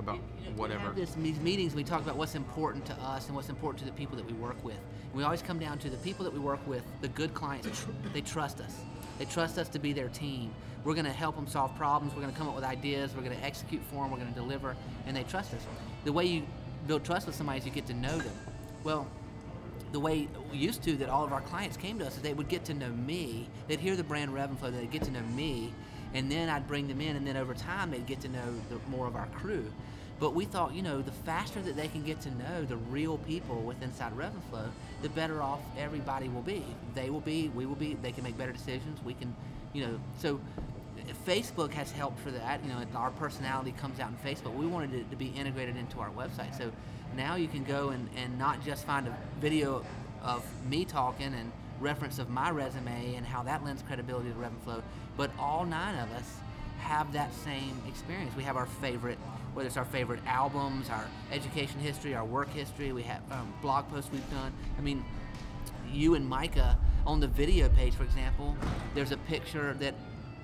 about 0.00 0.16
You 0.16 0.50
know, 0.50 0.50
We 0.52 0.60
whatever. 0.60 0.90
this, 0.90 1.12
these 1.14 1.38
meetings. 1.40 1.74
We 1.74 1.84
talk 1.84 2.02
about 2.02 2.16
what's 2.16 2.34
important 2.34 2.84
to 2.86 2.94
us 2.94 3.26
and 3.26 3.36
what's 3.36 3.48
important 3.48 3.78
to 3.80 3.84
the 3.84 3.92
people 3.96 4.16
that 4.16 4.26
we 4.26 4.32
work 4.32 4.62
with. 4.64 4.76
And 4.76 5.14
we 5.14 5.22
always 5.22 5.42
come 5.42 5.58
down 5.58 5.78
to 5.78 5.90
the 5.90 5.96
people 5.98 6.24
that 6.24 6.32
we 6.32 6.40
work 6.40 6.66
with, 6.66 6.82
the 7.00 7.08
good 7.08 7.32
clients. 7.34 7.86
They 8.12 8.20
trust 8.20 8.60
us. 8.60 8.74
They 9.18 9.24
trust 9.26 9.58
us 9.58 9.68
to 9.68 9.78
be 9.78 9.92
their 9.92 10.08
team. 10.08 10.52
We're 10.82 10.94
going 10.94 11.04
to 11.06 11.12
help 11.12 11.36
them 11.36 11.46
solve 11.46 11.76
problems. 11.76 12.14
We're 12.14 12.22
going 12.22 12.32
to 12.32 12.38
come 12.38 12.48
up 12.48 12.54
with 12.54 12.64
ideas. 12.64 13.14
We're 13.14 13.22
going 13.22 13.36
to 13.36 13.44
execute 13.44 13.82
for 13.90 14.02
them. 14.02 14.10
We're 14.10 14.18
going 14.18 14.32
to 14.32 14.38
deliver, 14.38 14.74
and 15.06 15.16
they 15.16 15.24
trust 15.24 15.52
us. 15.54 15.60
The 16.04 16.12
way 16.12 16.24
you 16.24 16.42
build 16.86 17.04
trust 17.04 17.26
with 17.26 17.36
somebody 17.36 17.58
is 17.58 17.66
you 17.66 17.70
get 17.72 17.86
to 17.86 17.94
know 17.94 18.16
them. 18.16 18.32
Well, 18.82 19.06
the 19.92 20.00
way 20.00 20.28
we 20.50 20.56
used 20.56 20.82
to 20.84 20.96
that 20.96 21.10
all 21.10 21.24
of 21.24 21.32
our 21.32 21.42
clients 21.42 21.76
came 21.76 21.98
to 21.98 22.06
us 22.06 22.16
is 22.16 22.22
they 22.22 22.32
would 22.32 22.48
get 22.48 22.64
to 22.66 22.74
know 22.74 22.88
me. 22.88 23.48
They'd 23.68 23.80
hear 23.80 23.96
the 23.96 24.04
brand 24.04 24.30
RevenFlo, 24.32 24.72
they'd 24.72 24.90
get 24.90 25.02
to 25.02 25.10
know 25.10 25.22
me, 25.34 25.72
and 26.14 26.30
then 26.30 26.48
I'd 26.48 26.66
bring 26.66 26.88
them 26.88 27.00
in, 27.00 27.16
and 27.16 27.26
then 27.26 27.36
over 27.36 27.54
time 27.54 27.90
they'd 27.90 28.06
get 28.06 28.20
to 28.22 28.28
know 28.28 28.54
the, 28.68 28.78
more 28.90 29.06
of 29.06 29.16
our 29.16 29.26
crew. 29.28 29.70
But 30.18 30.34
we 30.34 30.44
thought, 30.44 30.74
you 30.74 30.82
know, 30.82 31.00
the 31.00 31.12
faster 31.12 31.62
that 31.62 31.76
they 31.76 31.88
can 31.88 32.02
get 32.02 32.20
to 32.22 32.30
know 32.30 32.64
the 32.64 32.76
real 32.76 33.16
people 33.18 33.56
with 33.56 33.82
inside 33.82 34.12
RevenFlo, 34.16 34.68
the 35.00 35.08
better 35.08 35.40
off 35.40 35.60
everybody 35.78 36.28
will 36.28 36.42
be. 36.42 36.62
They 36.94 37.08
will 37.08 37.20
be, 37.20 37.48
we 37.48 37.64
will 37.64 37.74
be. 37.74 37.94
They 37.94 38.12
can 38.12 38.24
make 38.24 38.36
better 38.36 38.52
decisions. 38.52 39.02
We 39.02 39.14
can, 39.14 39.34
you 39.72 39.86
know, 39.86 40.00
so 40.18 40.38
Facebook 41.26 41.72
has 41.72 41.90
helped 41.90 42.20
for 42.20 42.30
that. 42.32 42.62
You 42.62 42.68
know, 42.68 42.84
our 42.94 43.10
personality 43.12 43.72
comes 43.72 43.98
out 43.98 44.10
in 44.10 44.16
Facebook. 44.16 44.54
We 44.54 44.66
wanted 44.66 44.92
it 44.92 45.10
to 45.10 45.16
be 45.16 45.28
integrated 45.28 45.76
into 45.76 46.00
our 46.00 46.10
website. 46.10 46.56
So 46.56 46.70
now 47.16 47.36
you 47.36 47.48
can 47.48 47.64
go 47.64 47.88
and, 47.88 48.08
and 48.16 48.38
not 48.38 48.62
just 48.62 48.84
find 48.84 49.08
a 49.08 49.16
video 49.40 49.84
of 50.22 50.44
me 50.68 50.84
talking 50.84 51.32
and 51.32 51.50
reference 51.80 52.18
of 52.18 52.28
my 52.28 52.50
resume 52.50 53.14
and 53.16 53.26
how 53.26 53.42
that 53.42 53.64
lends 53.64 53.82
credibility 53.82 54.30
to 54.30 54.34
RevenFlo, 54.34 54.82
but 55.16 55.30
all 55.38 55.64
nine 55.64 55.98
of 55.98 56.10
us 56.12 56.36
have 56.80 57.12
that 57.12 57.32
same 57.34 57.76
experience. 57.88 58.34
We 58.36 58.42
have 58.44 58.56
our 58.56 58.66
favorite, 58.66 59.18
whether 59.54 59.66
it's 59.66 59.76
our 59.76 59.84
favorite 59.84 60.20
albums, 60.26 60.88
our 60.90 61.06
education 61.30 61.78
history, 61.80 62.14
our 62.14 62.24
work 62.24 62.48
history. 62.50 62.92
We 62.92 63.02
have 63.02 63.20
um, 63.30 63.52
blog 63.60 63.88
posts 63.90 64.10
we've 64.12 64.30
done. 64.30 64.52
I 64.78 64.80
mean, 64.80 65.04
you 65.92 66.14
and 66.14 66.26
Micah 66.26 66.78
on 67.06 67.20
the 67.20 67.28
video 67.28 67.68
page, 67.68 67.94
for 67.94 68.04
example, 68.04 68.56
there's 68.94 69.12
a 69.12 69.16
picture 69.18 69.74
that 69.80 69.94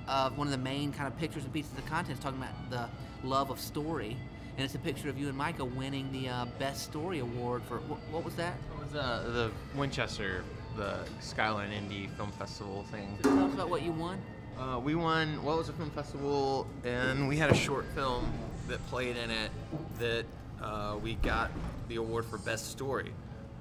of 0.09 0.39
one 0.39 0.47
of 0.47 0.53
the 0.53 0.59
main 0.59 0.93
kind 0.93 1.13
of 1.13 1.19
pictures 1.19 1.45
and 1.45 1.53
pieces 1.53 1.77
of 1.77 1.85
content 1.87 2.19
is 2.19 2.23
talking 2.23 2.39
about 2.39 2.71
the 2.71 3.27
love 3.27 3.51
of 3.51 3.59
story, 3.59 4.17
and 4.57 4.65
it's 4.65 4.75
a 4.75 4.79
picture 4.79 5.09
of 5.09 5.19
you 5.19 5.29
and 5.29 5.37
Micah 5.37 5.65
winning 5.65 6.11
the 6.13 6.29
uh, 6.29 6.47
best 6.59 6.85
story 6.85 7.19
award 7.19 7.63
for 7.65 7.79
what, 7.79 7.99
what 8.11 8.25
was 8.25 8.35
that? 8.37 8.55
It 8.55 8.87
was 8.87 8.95
uh, 8.95 9.31
the 9.33 9.51
Winchester, 9.79 10.45
the 10.77 10.99
Skyline 11.21 11.71
Indie 11.71 12.11
Film 12.11 12.31
Festival 12.33 12.85
thing. 12.91 13.19
Tell 13.23 13.45
us 13.45 13.55
about 13.55 13.71
what 13.71 13.83
you 13.83 13.93
won. 13.93 14.21
Uh, 14.59 14.79
we 14.79 14.95
won 14.95 15.43
what 15.43 15.57
was 15.59 15.69
a 15.69 15.73
film 15.73 15.91
festival, 15.91 16.67
and 16.85 17.29
we 17.29 17.37
had 17.37 17.51
a 17.51 17.55
short 17.55 17.85
film 17.95 18.33
that 18.69 18.85
played 18.87 19.17
in 19.17 19.31
it 19.31 19.51
that 19.99 20.25
uh, 20.63 20.97
we 21.03 21.15
got 21.17 21.51
the 21.89 21.97
award 21.97 22.25
for 22.25 22.39
best 22.39 22.71
story, 22.71 23.13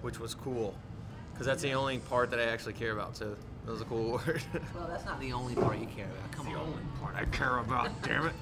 which 0.01 0.19
was 0.19 0.34
cool, 0.34 0.74
because 1.34 1.45
that's 1.45 1.62
the 1.62 1.74
only 1.74 2.00
part 2.00 2.31
that 2.31 2.39
I 2.39 2.43
actually 2.43 2.74
care 2.74 2.93
about. 2.93 3.17
So 3.17 3.36
that 3.65 3.72
was 3.72 3.81
a 3.81 3.86
cool 3.86 4.05
award. 4.19 4.41
Well, 4.74 4.88
that's 4.88 5.05
not 5.05 5.19
the 5.19 5.34
only 5.34 5.55
part 5.55 5.79
you 5.79 5.88
care 5.88 6.05
about. 6.05 6.31
Come 6.31 6.48
on. 6.48 6.53
The 6.53 6.60
only 6.60 6.84
part 7.01 7.15
I 7.15 7.25
care 7.25 7.57
about. 7.57 7.89
Damn 8.03 8.27
it. 8.27 8.34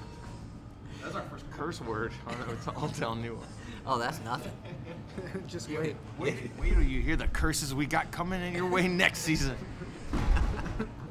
That's 1.04 1.16
our 1.16 1.22
first 1.22 1.50
curse 1.50 1.80
word. 1.82 2.12
I 2.26 2.32
know 2.32 2.52
it's 2.52 2.66
all 2.66 2.88
tell 2.88 3.14
new 3.14 3.34
one. 3.34 3.46
Oh, 3.86 3.98
that's 3.98 4.20
nothing. 4.24 4.52
just 5.46 5.68
wait. 5.68 5.94
Wait, 6.18 6.50
wait 6.58 6.72
till 6.72 6.82
you 6.82 7.02
hear 7.02 7.16
the 7.16 7.26
curses 7.28 7.74
we 7.74 7.84
got 7.86 8.10
coming 8.10 8.40
in 8.42 8.54
your 8.54 8.68
way 8.68 8.88
next 8.88 9.20
season. 9.20 9.56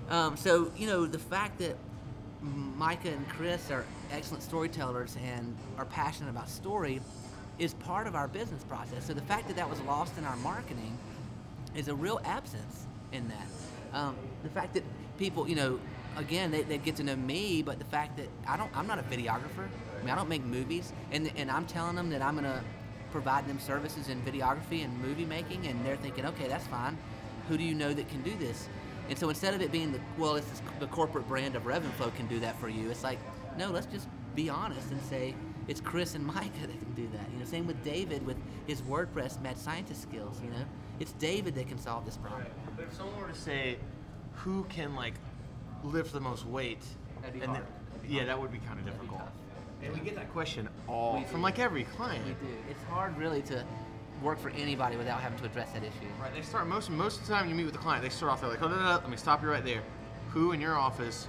Um, 0.09 0.35
so 0.35 0.71
you 0.75 0.87
know 0.87 1.05
the 1.05 1.19
fact 1.19 1.59
that 1.59 1.75
Micah 2.41 3.09
and 3.09 3.27
Chris 3.29 3.69
are 3.69 3.85
excellent 4.11 4.43
storytellers 4.43 5.15
and 5.23 5.55
are 5.77 5.85
passionate 5.85 6.29
about 6.29 6.49
story 6.49 6.99
is 7.59 7.75
part 7.75 8.07
of 8.07 8.15
our 8.15 8.27
business 8.27 8.63
process. 8.63 9.05
So 9.05 9.13
the 9.13 9.21
fact 9.21 9.47
that 9.47 9.55
that 9.55 9.69
was 9.69 9.79
lost 9.81 10.17
in 10.17 10.25
our 10.25 10.35
marketing 10.37 10.97
is 11.75 11.87
a 11.87 11.95
real 11.95 12.19
absence 12.25 12.87
in 13.11 13.27
that. 13.27 13.47
Um, 13.97 14.15
the 14.41 14.49
fact 14.49 14.73
that 14.73 14.83
people, 15.19 15.47
you 15.47 15.55
know, 15.55 15.79
again, 16.17 16.51
they, 16.51 16.63
they 16.63 16.77
get 16.77 16.95
to 16.97 17.03
know 17.03 17.15
me, 17.15 17.61
but 17.61 17.79
the 17.79 17.85
fact 17.85 18.17
that 18.17 18.27
I 18.47 18.57
don't, 18.57 18.75
I'm 18.75 18.87
not 18.87 18.99
a 18.99 19.03
videographer. 19.03 19.67
I 19.99 20.05
mean, 20.05 20.09
I 20.09 20.15
don't 20.15 20.29
make 20.29 20.43
movies, 20.43 20.91
and 21.11 21.31
and 21.35 21.49
I'm 21.49 21.65
telling 21.65 21.95
them 21.95 22.09
that 22.09 22.21
I'm 22.21 22.35
gonna 22.35 22.63
provide 23.11 23.47
them 23.47 23.59
services 23.59 24.09
in 24.09 24.21
videography 24.23 24.83
and 24.83 24.97
movie 25.01 25.25
making, 25.25 25.67
and 25.67 25.85
they're 25.85 25.97
thinking, 25.97 26.25
okay, 26.25 26.47
that's 26.47 26.67
fine. 26.67 26.97
Who 27.47 27.57
do 27.57 27.63
you 27.63 27.75
know 27.75 27.93
that 27.93 28.07
can 28.09 28.21
do 28.21 28.35
this? 28.37 28.67
And 29.09 29.17
so 29.17 29.29
instead 29.29 29.53
of 29.53 29.61
it 29.61 29.71
being 29.71 29.91
the 29.91 29.99
well, 30.17 30.35
it's 30.35 30.61
the 30.79 30.87
corporate 30.87 31.27
brand 31.27 31.55
of 31.55 31.63
RevenFlo 31.63 32.15
can 32.15 32.27
do 32.27 32.39
that 32.39 32.59
for 32.59 32.69
you. 32.69 32.89
It's 32.89 33.03
like, 33.03 33.19
no, 33.57 33.69
let's 33.69 33.85
just 33.87 34.07
be 34.35 34.49
honest 34.49 34.91
and 34.91 35.01
say 35.03 35.35
it's 35.67 35.79
Chris 35.79 36.15
and 36.15 36.25
Micah 36.35 36.67
that 36.67 36.79
can 36.79 36.93
do 36.95 37.07
that. 37.13 37.29
You 37.31 37.39
know, 37.39 37.45
same 37.45 37.67
with 37.67 37.81
David 37.83 38.25
with 38.25 38.37
his 38.67 38.81
WordPress 38.81 39.41
mad 39.41 39.57
scientist 39.57 40.01
skills. 40.01 40.41
You 40.43 40.49
know, 40.51 40.65
it's 40.99 41.13
David 41.13 41.55
that 41.55 41.67
can 41.67 41.77
solve 41.77 42.05
this 42.05 42.17
problem. 42.17 42.47
But 42.75 42.85
if 42.85 42.93
someone 42.93 43.19
were 43.19 43.27
to 43.27 43.35
say, 43.35 43.77
who 44.33 44.63
can 44.65 44.95
like 44.95 45.13
lift 45.83 46.13
the 46.13 46.19
most 46.19 46.45
weight, 46.45 46.81
That'd 47.21 47.33
be 47.35 47.41
and 47.41 47.51
hard. 47.51 47.63
then- 47.63 48.11
yeah, 48.11 48.25
that 48.25 48.39
would 48.39 48.51
be 48.51 48.57
kind 48.59 48.79
of 48.79 48.85
That'd 48.85 48.99
difficult. 48.99 49.21
And 49.81 49.93
we 49.93 49.99
get 49.99 50.15
that 50.15 50.31
question 50.31 50.69
all 50.87 51.17
We 51.17 51.23
from 51.25 51.37
do. 51.39 51.43
like 51.43 51.59
every 51.59 51.83
client. 51.83 52.25
We 52.25 52.31
do. 52.33 52.53
It's 52.69 52.83
hard 52.89 53.17
really 53.17 53.41
to 53.43 53.63
work 54.21 54.39
for 54.39 54.49
anybody 54.51 54.95
without 54.95 55.19
having 55.19 55.37
to 55.39 55.45
address 55.45 55.71
that 55.73 55.83
issue. 55.83 56.07
Right. 56.21 56.33
They 56.33 56.41
start 56.41 56.67
most 56.67 56.89
most 56.89 57.19
of 57.21 57.27
the 57.27 57.33
time 57.33 57.49
you 57.49 57.55
meet 57.55 57.65
with 57.65 57.73
the 57.73 57.79
client, 57.79 58.01
they 58.03 58.09
start 58.09 58.31
off 58.31 58.39
there 58.41 58.49
like, 58.49 58.61
oh 58.61 58.67
no, 58.67 58.75
no, 58.75 58.83
no, 58.83 58.91
let 58.91 59.09
me 59.09 59.17
stop 59.17 59.41
you 59.41 59.49
right 59.49 59.63
there. 59.63 59.81
Who 60.29 60.51
in 60.53 60.61
your 60.61 60.75
office 60.77 61.27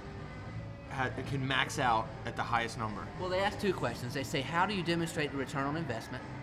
ha 0.91 1.09
can 1.29 1.45
max 1.45 1.79
out 1.79 2.07
at 2.25 2.35
the 2.37 2.43
highest 2.43 2.77
number? 2.79 3.01
Well, 3.19 3.29
they 3.29 3.39
ask 3.39 3.59
two 3.59 3.73
questions. 3.73 4.13
They 4.13 4.23
say, 4.23 4.39
how 4.41 4.65
do 4.65 4.73
you 4.73 4.83
demonstrate 4.83 5.31
the 5.31 5.37
return 5.37 5.65
on 5.65 5.75
investment? 5.77 6.23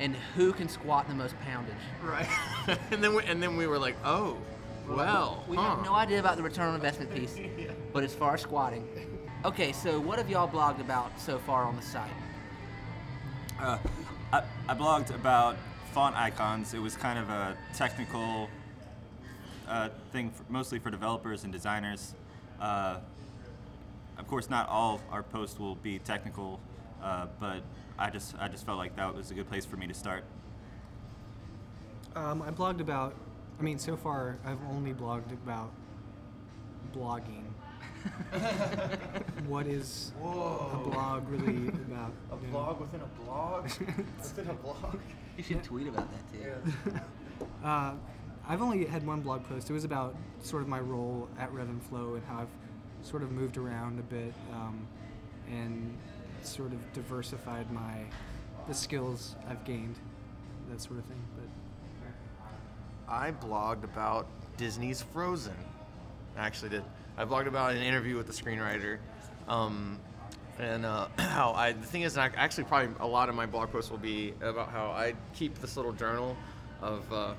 And 0.00 0.16
who 0.34 0.52
can 0.52 0.68
squat 0.68 1.06
the 1.06 1.14
most 1.14 1.36
poundage? 1.42 1.72
Right. 2.02 2.26
and 2.90 3.02
then 3.02 3.14
we, 3.14 3.22
and 3.26 3.40
then 3.40 3.56
we 3.56 3.68
were 3.68 3.78
like, 3.78 3.94
oh, 4.04 4.36
well, 4.88 5.44
We 5.48 5.56
huh. 5.56 5.76
have 5.76 5.84
no 5.84 5.94
idea 5.94 6.20
about 6.20 6.36
the 6.36 6.42
return 6.42 6.68
on 6.68 6.74
investment 6.74 7.14
piece, 7.14 7.38
but 7.92 8.04
as 8.04 8.14
far 8.14 8.34
as 8.34 8.42
squatting. 8.42 8.86
Okay, 9.44 9.72
so 9.72 10.00
what 10.00 10.18
have 10.18 10.30
y'all 10.30 10.48
blogged 10.48 10.80
about 10.80 11.18
so 11.20 11.38
far 11.38 11.64
on 11.64 11.76
the 11.76 11.82
site? 11.82 12.10
Uh, 13.60 13.78
I, 14.32 14.42
I 14.68 14.74
blogged 14.74 15.14
about 15.14 15.56
font 15.92 16.16
icons. 16.16 16.74
It 16.74 16.80
was 16.80 16.96
kind 16.96 17.18
of 17.18 17.28
a 17.28 17.56
technical 17.74 18.48
uh, 19.68 19.90
thing, 20.12 20.30
for, 20.30 20.44
mostly 20.48 20.78
for 20.78 20.90
developers 20.90 21.44
and 21.44 21.52
designers. 21.52 22.14
Uh, 22.60 22.98
of 24.18 24.26
course, 24.26 24.50
not 24.50 24.68
all 24.68 25.00
our 25.10 25.22
posts 25.22 25.58
will 25.58 25.74
be 25.76 25.98
technical, 25.98 26.60
uh, 27.02 27.26
but 27.40 27.62
I 27.98 28.10
just 28.10 28.34
I 28.38 28.48
just 28.48 28.64
felt 28.64 28.78
like 28.78 28.96
that 28.96 29.14
was 29.14 29.30
a 29.30 29.34
good 29.34 29.48
place 29.48 29.64
for 29.64 29.76
me 29.76 29.86
to 29.86 29.94
start. 29.94 30.24
Um, 32.14 32.42
I 32.42 32.50
blogged 32.50 32.80
about. 32.80 33.14
I 33.58 33.62
mean, 33.62 33.78
so 33.78 33.96
far 33.96 34.38
I've 34.44 34.58
only 34.70 34.92
blogged 34.92 35.32
about 35.32 35.70
blogging. 36.94 37.44
what 39.46 39.66
is 39.66 40.12
a 40.18 40.22
blog 40.22 41.28
really 41.28 41.68
about? 41.68 42.12
A 42.30 42.36
you 42.36 42.46
know? 42.46 42.52
blog 42.52 42.80
within 42.80 43.00
a 43.00 43.22
blog 43.22 43.64
within 44.18 44.50
a 44.50 44.54
blog. 44.54 44.98
You 45.36 45.42
should 45.42 45.62
tweet 45.62 45.88
about 45.88 46.08
that 46.10 46.32
too. 46.32 47.00
Uh, 47.64 47.94
I've 48.46 48.60
only 48.60 48.84
had 48.84 49.06
one 49.06 49.22
blog 49.22 49.42
post. 49.44 49.70
It 49.70 49.72
was 49.72 49.84
about 49.84 50.14
sort 50.42 50.62
of 50.62 50.68
my 50.68 50.78
role 50.80 51.28
at 51.38 51.50
RevenFlo 51.52 52.14
and 52.14 52.24
how 52.26 52.40
I've 52.40 53.06
sort 53.06 53.22
of 53.22 53.32
moved 53.32 53.56
around 53.56 53.98
a 53.98 54.02
bit 54.02 54.34
um, 54.52 54.86
and 55.50 55.96
sort 56.42 56.72
of 56.72 56.92
diversified 56.92 57.70
my 57.72 58.04
the 58.68 58.74
skills 58.74 59.34
I've 59.48 59.64
gained, 59.64 59.96
that 60.70 60.80
sort 60.80 60.98
of 60.98 61.06
thing. 61.06 61.22
But 61.36 61.48
I 63.08 63.32
blogged 63.32 63.84
about 63.84 64.26
Disney's 64.56 65.02
Frozen. 65.02 65.56
I 66.36 66.46
actually 66.46 66.70
did. 66.70 66.84
I 67.16 67.24
blogged 67.24 67.46
about 67.46 67.72
an 67.72 67.82
interview 67.82 68.16
with 68.16 68.26
the 68.26 68.32
screenwriter. 68.32 68.98
Um, 69.46 70.00
and 70.58 70.84
uh, 70.84 71.08
how 71.18 71.52
I, 71.52 71.72
the 71.72 71.86
thing 71.86 72.02
is, 72.02 72.16
actually, 72.16 72.64
probably 72.64 72.94
a 73.00 73.06
lot 73.06 73.28
of 73.28 73.34
my 73.34 73.46
blog 73.46 73.70
posts 73.70 73.90
will 73.90 73.98
be 73.98 74.34
about 74.40 74.70
how 74.70 74.86
I 74.86 75.14
keep 75.34 75.60
this 75.60 75.76
little 75.76 75.92
journal 75.92 76.36
of 76.80 77.12
uh, 77.12 77.34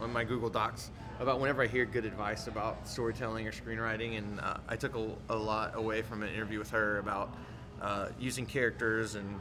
on 0.00 0.12
my 0.12 0.24
Google 0.24 0.48
Docs 0.48 0.90
about 1.18 1.38
whenever 1.38 1.62
I 1.62 1.66
hear 1.66 1.84
good 1.84 2.06
advice 2.06 2.46
about 2.46 2.88
storytelling 2.88 3.46
or 3.46 3.52
screenwriting. 3.52 4.18
And 4.18 4.40
uh, 4.40 4.56
I 4.68 4.76
took 4.76 4.94
a, 4.96 5.10
a 5.28 5.36
lot 5.36 5.76
away 5.76 6.02
from 6.02 6.22
an 6.22 6.32
interview 6.32 6.58
with 6.58 6.70
her 6.70 6.98
about 6.98 7.34
uh, 7.82 8.08
using 8.18 8.46
characters 8.46 9.14
and 9.14 9.38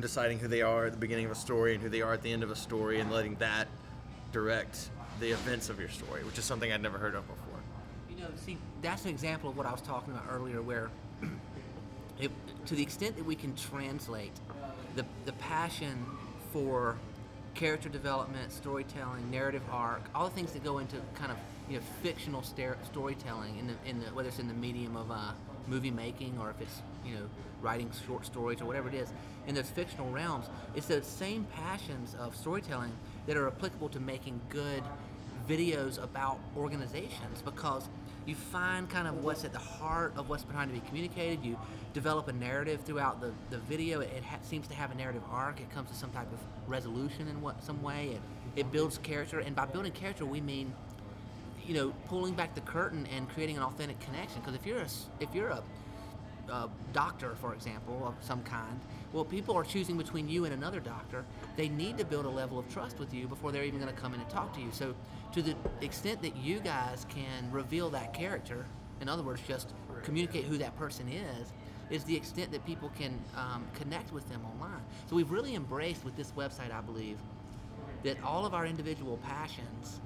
deciding 0.00 0.38
who 0.38 0.48
they 0.48 0.62
are 0.62 0.86
at 0.86 0.92
the 0.92 0.98
beginning 0.98 1.24
of 1.24 1.30
a 1.30 1.36
story 1.36 1.74
and 1.74 1.82
who 1.82 1.88
they 1.88 2.02
are 2.02 2.12
at 2.12 2.22
the 2.22 2.32
end 2.32 2.42
of 2.42 2.50
a 2.50 2.56
story 2.56 3.00
and 3.00 3.10
letting 3.10 3.34
that 3.36 3.68
direct 4.36 4.90
the 5.18 5.30
events 5.30 5.70
of 5.70 5.80
your 5.80 5.88
story, 5.88 6.22
which 6.22 6.36
is 6.36 6.44
something 6.44 6.70
I'd 6.70 6.82
never 6.82 6.98
heard 6.98 7.14
of 7.14 7.26
before. 7.26 7.58
You 8.10 8.16
know, 8.16 8.28
see, 8.44 8.58
that's 8.82 9.04
an 9.04 9.10
example 9.10 9.48
of 9.48 9.56
what 9.56 9.64
I 9.64 9.72
was 9.72 9.80
talking 9.80 10.12
about 10.12 10.26
earlier, 10.30 10.60
where 10.60 10.90
it, 12.20 12.30
to 12.66 12.74
the 12.74 12.82
extent 12.82 13.16
that 13.16 13.24
we 13.24 13.34
can 13.34 13.56
translate 13.56 14.32
the, 14.94 15.06
the 15.24 15.32
passion 15.32 16.04
for 16.52 16.98
character 17.54 17.88
development, 17.88 18.52
storytelling, 18.52 19.30
narrative 19.30 19.62
arc, 19.72 20.02
all 20.14 20.28
the 20.28 20.34
things 20.34 20.52
that 20.52 20.62
go 20.62 20.80
into 20.80 20.96
kind 21.14 21.32
of 21.32 21.38
you 21.70 21.78
know 21.78 21.82
fictional 22.02 22.42
storytelling 22.42 23.56
in 23.56 23.66
the 23.68 23.74
in 23.86 24.00
the 24.00 24.06
whether 24.14 24.28
it's 24.28 24.38
in 24.38 24.48
the 24.48 24.54
medium 24.54 24.96
of 24.96 25.10
uh, 25.10 25.32
movie 25.66 25.90
making 25.90 26.36
or 26.38 26.50
if 26.50 26.60
it's 26.60 26.82
you 27.06 27.14
know 27.14 27.26
writing 27.62 27.90
short 28.06 28.26
stories 28.26 28.60
or 28.60 28.66
whatever 28.66 28.88
it 28.88 28.94
is 28.94 29.08
in 29.46 29.54
those 29.54 29.70
fictional 29.70 30.10
realms, 30.10 30.46
it's 30.74 30.86
those 30.86 31.06
same 31.06 31.46
passions 31.54 32.14
of 32.20 32.36
storytelling 32.36 32.92
that 33.26 33.36
are 33.36 33.46
applicable 33.48 33.88
to 33.90 34.00
making 34.00 34.40
good 34.48 34.82
videos 35.48 36.02
about 36.02 36.38
organizations 36.56 37.42
because 37.44 37.88
you 38.26 38.34
find 38.34 38.90
kind 38.90 39.06
of 39.06 39.22
what's 39.22 39.44
at 39.44 39.52
the 39.52 39.58
heart 39.58 40.12
of 40.16 40.28
what's 40.28 40.42
trying 40.44 40.68
to 40.68 40.74
be 40.74 40.80
communicated. 40.80 41.44
You 41.44 41.56
develop 41.94 42.26
a 42.28 42.32
narrative 42.32 42.80
throughout 42.84 43.20
the, 43.20 43.32
the 43.50 43.58
video. 43.58 44.00
It, 44.00 44.10
it 44.16 44.24
ha- 44.24 44.38
seems 44.42 44.66
to 44.68 44.74
have 44.74 44.90
a 44.90 44.94
narrative 44.96 45.22
arc. 45.30 45.60
It 45.60 45.70
comes 45.70 45.90
to 45.90 45.96
some 45.96 46.10
type 46.10 46.26
of 46.32 46.38
resolution 46.68 47.28
in 47.28 47.40
what 47.40 47.62
some 47.62 47.80
way. 47.82 48.10
It, 48.14 48.20
it 48.56 48.72
builds 48.72 48.98
character, 48.98 49.38
and 49.38 49.54
by 49.54 49.66
building 49.66 49.92
character, 49.92 50.26
we 50.26 50.40
mean 50.40 50.74
you 51.64 51.74
know 51.74 51.92
pulling 52.08 52.34
back 52.34 52.54
the 52.54 52.60
curtain 52.62 53.06
and 53.14 53.28
creating 53.28 53.56
an 53.56 53.62
authentic 53.62 54.00
connection. 54.00 54.40
Because 54.40 54.54
if 54.56 54.66
you're 54.66 54.80
a 54.80 54.88
if 55.20 55.32
you're 55.32 55.50
a 55.50 55.62
uh, 56.50 56.68
doctor, 56.92 57.34
for 57.40 57.54
example, 57.54 58.02
of 58.06 58.14
some 58.24 58.42
kind, 58.42 58.80
well, 59.12 59.24
people 59.24 59.56
are 59.56 59.64
choosing 59.64 59.96
between 59.96 60.28
you 60.28 60.44
and 60.44 60.54
another 60.54 60.80
doctor. 60.80 61.24
They 61.56 61.68
need 61.68 61.98
to 61.98 62.04
build 62.04 62.26
a 62.26 62.30
level 62.30 62.58
of 62.58 62.68
trust 62.72 62.98
with 62.98 63.14
you 63.14 63.26
before 63.26 63.52
they're 63.52 63.64
even 63.64 63.80
going 63.80 63.92
to 63.92 64.00
come 64.00 64.14
in 64.14 64.20
and 64.20 64.28
talk 64.28 64.52
to 64.54 64.60
you. 64.60 64.68
So, 64.72 64.94
to 65.32 65.42
the 65.42 65.56
extent 65.80 66.22
that 66.22 66.36
you 66.36 66.60
guys 66.60 67.06
can 67.08 67.50
reveal 67.50 67.90
that 67.90 68.14
character, 68.14 68.66
in 69.00 69.08
other 69.08 69.22
words, 69.22 69.42
just 69.46 69.72
communicate 70.02 70.44
who 70.44 70.58
that 70.58 70.76
person 70.76 71.08
is, 71.08 71.52
is 71.90 72.04
the 72.04 72.16
extent 72.16 72.50
that 72.52 72.64
people 72.66 72.90
can 72.98 73.18
um, 73.36 73.66
connect 73.74 74.12
with 74.12 74.28
them 74.28 74.42
online. 74.44 74.82
So, 75.08 75.16
we've 75.16 75.30
really 75.30 75.54
embraced 75.54 76.04
with 76.04 76.16
this 76.16 76.32
website, 76.32 76.72
I 76.72 76.80
believe, 76.80 77.18
that 78.02 78.22
all 78.22 78.44
of 78.44 78.54
our 78.54 78.66
individual 78.66 79.18
passions 79.18 80.00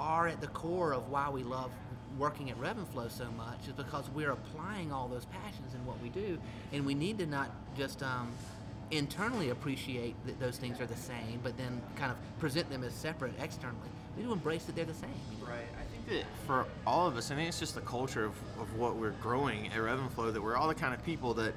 are 0.00 0.26
at 0.28 0.40
the 0.40 0.48
core 0.48 0.92
of 0.92 1.08
why 1.08 1.30
we 1.30 1.42
love 1.42 1.70
working 2.18 2.50
at 2.50 2.60
RevenFlo 2.60 3.10
so 3.10 3.26
much 3.36 3.66
is 3.66 3.72
because 3.72 4.08
we're 4.10 4.32
applying 4.32 4.92
all 4.92 5.08
those 5.08 5.26
passions 5.26 5.74
in 5.74 5.84
what 5.86 6.00
we 6.02 6.08
do, 6.08 6.38
and 6.72 6.84
we 6.86 6.94
need 6.94 7.18
to 7.18 7.26
not 7.26 7.50
just 7.76 8.02
um, 8.02 8.30
internally 8.90 9.50
appreciate 9.50 10.14
that 10.26 10.38
those 10.40 10.56
things 10.56 10.80
are 10.80 10.86
the 10.86 10.96
same, 10.96 11.40
but 11.42 11.56
then 11.56 11.80
kind 11.96 12.12
of 12.12 12.18
present 12.38 12.68
them 12.70 12.84
as 12.84 12.92
separate 12.92 13.32
externally. 13.40 13.88
We 14.16 14.22
need 14.22 14.28
to 14.28 14.32
embrace 14.32 14.64
that 14.64 14.76
they're 14.76 14.84
the 14.84 14.94
same. 14.94 15.10
Right. 15.42 15.66
I 15.78 15.84
think 15.92 16.08
that 16.08 16.24
for 16.46 16.66
all 16.86 17.06
of 17.06 17.16
us, 17.16 17.30
I 17.30 17.34
think 17.34 17.48
it's 17.48 17.58
just 17.58 17.74
the 17.74 17.80
culture 17.80 18.24
of, 18.24 18.34
of 18.60 18.76
what 18.78 18.96
we're 18.96 19.10
growing 19.22 19.66
at 19.68 19.74
RevenFlo 19.74 20.32
that 20.32 20.42
we're 20.42 20.56
all 20.56 20.68
the 20.68 20.74
kind 20.74 20.94
of 20.94 21.04
people 21.04 21.34
that 21.34 21.54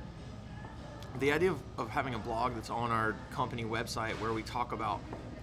the 1.20 1.32
idea 1.32 1.52
of, 1.52 1.60
of 1.78 1.90
having 1.90 2.14
a 2.14 2.20
blog 2.20 2.54
that's 2.54 2.70
on 2.70 2.92
our 2.92 3.16
company 3.32 3.64
website 3.64 4.14
where 4.20 4.34
we 4.34 4.44
talk 4.44 4.72
about 4.72 5.00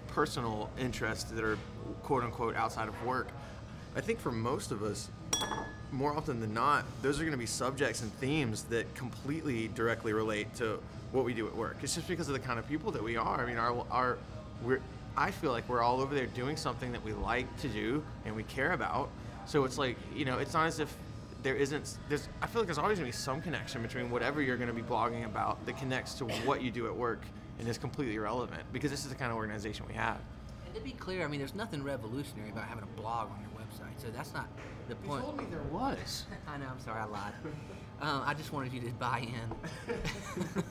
personal 0.09 0.71
interests 0.79 1.31
that 1.31 1.43
are 1.43 1.59
quote 2.03 2.23
unquote 2.23 2.55
outside 2.55 2.89
of 2.89 3.05
work, 3.05 3.29
I 3.97 4.01
think 4.01 4.19
for 4.19 4.33
most 4.33 4.73
of 4.73 4.83
us, 4.83 5.09
more 5.93 6.13
often 6.17 6.41
than 6.41 6.53
not, 6.53 6.85
those 7.03 7.21
are 7.21 7.23
going 7.23 7.33
to 7.33 7.39
be 7.39 7.47
subjects 7.47 8.03
and 8.03 8.13
themes 8.15 8.65
that 8.65 8.93
completely 8.95 9.69
directly 9.69 10.13
relate 10.13 10.53
to 10.57 10.81
what 11.13 11.25
we 11.25 11.33
do 11.33 11.47
at 11.47 11.55
work. 11.55 11.77
It's 11.83 11.95
just 11.95 12.09
because 12.09 12.27
of 12.29 12.35
the 12.35 12.41
kind 12.41 12.59
of 12.59 12.67
people 12.69 12.91
that 12.93 13.03
we 13.03 13.17
are. 13.17 13.41
I 13.41 13.47
mean, 13.47 13.57
our, 13.57 13.87
our 13.91 14.19
we're, 14.65 14.81
I 15.17 15.31
feel 15.31 15.53
like 15.53 15.69
we're 15.69 15.83
all 15.83 16.01
over 16.01 16.13
there 16.13 16.27
doing 16.27 16.57
something 16.57 16.91
that 16.91 17.05
we 17.05 17.13
like 17.13 17.47
to 17.61 17.69
do 17.69 18.03
and 18.25 18.35
we 18.35 18.43
care 18.45 18.73
about. 18.73 19.11
So 19.47 19.65
it's 19.65 19.79
like, 19.79 19.97
you 20.15 20.25
know, 20.25 20.39
it's 20.39 20.55
not 20.55 20.67
as 20.67 20.81
if 20.81 20.97
there 21.45 21.55
isn't, 21.55 21.99
there's, 22.09 22.29
I 22.43 22.49
feel 22.49 22.63
like 22.63 22.67
there's 22.67 22.79
always 22.79 22.99
going 22.99 23.11
to 23.11 23.17
be 23.17 23.23
some 23.23 23.41
connection 23.41 23.83
between 23.83 24.11
whatever 24.11 24.43
you're 24.43 24.57
going 24.57 24.69
to 24.69 24.75
be 24.75 24.83
blogging 24.83 25.25
about 25.25 25.65
that 25.67 25.79
connects 25.79 26.15
to 26.15 26.25
what 26.25 26.63
you 26.63 26.73
do 26.73 26.87
at 26.87 26.97
work 26.97 27.23
and 27.61 27.69
is 27.69 27.79
completely 27.79 28.19
relevant 28.19 28.63
because 28.73 28.91
this 28.91 29.05
is 29.05 29.11
the 29.11 29.15
kind 29.15 29.31
of 29.31 29.37
organization 29.37 29.87
we 29.87 29.95
have. 29.95 30.19
And 30.67 30.75
to 30.75 30.81
be 30.81 30.93
clear, 30.93 31.25
I 31.25 31.29
mean, 31.29 31.39
there's 31.39 31.55
nothing 31.55 31.85
revolutionary 31.85 32.51
about 32.51 32.65
having 32.65 32.83
a 32.83 33.01
blog 33.01 33.31
on 33.31 33.39
your 33.41 33.54
website, 33.75 34.03
so 34.03 34.09
that's 34.15 34.33
not 34.33 34.49
the 34.89 34.95
point. 34.97 35.25
You 35.25 35.27
told 35.27 35.39
me 35.39 35.45
there 35.51 35.63
was. 35.71 36.25
I 36.49 36.59
know. 36.59 36.67
I'm 36.71 36.81
sorry. 36.81 37.01
I 37.01 37.05
lied. 37.05 37.33
Um, 38.01 38.23
I 38.25 38.35
just 38.35 38.53
wanted 38.53 38.73
you 38.73 38.81
to 38.81 38.91
buy 38.93 39.21
in. 39.21 39.95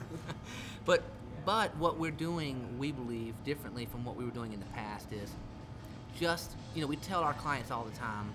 but 0.84 1.02
but 1.44 1.76
what 1.76 1.98
we're 1.98 2.10
doing, 2.10 2.78
we 2.78 2.92
believe, 2.92 3.34
differently 3.44 3.86
from 3.86 4.04
what 4.04 4.16
we 4.16 4.24
were 4.24 4.30
doing 4.30 4.52
in 4.52 4.60
the 4.60 4.66
past 4.66 5.12
is 5.12 5.30
just 6.18 6.52
you 6.74 6.80
know 6.80 6.86
we 6.86 6.96
tell 6.96 7.22
our 7.22 7.34
clients 7.34 7.70
all 7.70 7.84
the 7.84 7.96
time 7.96 8.32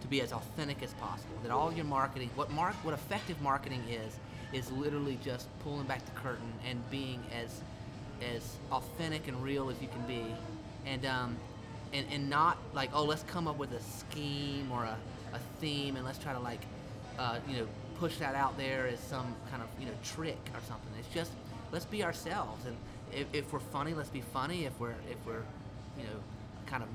to 0.00 0.06
be 0.06 0.20
as 0.20 0.32
authentic 0.32 0.82
as 0.82 0.92
possible. 0.94 1.36
That 1.42 1.50
all 1.50 1.72
your 1.72 1.84
marketing, 1.84 2.30
what 2.34 2.50
mark, 2.50 2.74
what 2.84 2.94
effective 2.94 3.40
marketing 3.42 3.82
is, 3.90 4.18
is 4.52 4.70
literally 4.72 5.18
just 5.22 5.48
pulling 5.60 5.86
back 5.86 6.04
the 6.04 6.12
curtain 6.12 6.52
and 6.68 6.88
being 6.90 7.22
as 7.32 7.60
as 8.34 8.56
authentic 8.72 9.28
and 9.28 9.42
real 9.44 9.70
as 9.70 9.80
you 9.80 9.88
can 9.88 10.02
be, 10.06 10.24
and 10.86 11.06
um, 11.06 11.36
and 11.92 12.06
and 12.10 12.28
not 12.28 12.58
like 12.74 12.90
oh 12.92 13.04
let's 13.04 13.22
come 13.24 13.48
up 13.48 13.58
with 13.58 13.72
a 13.72 13.80
scheme 13.80 14.70
or 14.72 14.84
a, 14.84 14.96
a 15.32 15.38
theme 15.60 15.96
and 15.96 16.04
let's 16.04 16.18
try 16.18 16.32
to 16.32 16.40
like 16.40 16.60
uh, 17.18 17.38
you 17.48 17.56
know 17.56 17.66
push 17.98 18.16
that 18.18 18.34
out 18.34 18.56
there 18.56 18.86
as 18.86 19.00
some 19.00 19.34
kind 19.50 19.62
of 19.62 19.68
you 19.78 19.86
know 19.86 19.92
trick 20.04 20.38
or 20.54 20.60
something. 20.66 20.90
It's 20.98 21.12
just 21.12 21.32
let's 21.72 21.84
be 21.84 22.04
ourselves, 22.04 22.64
and 22.66 22.76
if, 23.12 23.26
if 23.32 23.52
we're 23.52 23.58
funny, 23.58 23.94
let's 23.94 24.10
be 24.10 24.20
funny. 24.20 24.64
If 24.64 24.78
we're 24.78 24.94
if 25.10 25.18
we're 25.26 25.42
you 25.96 26.04
know 26.04 26.20
kind 26.66 26.82
of 26.82 26.88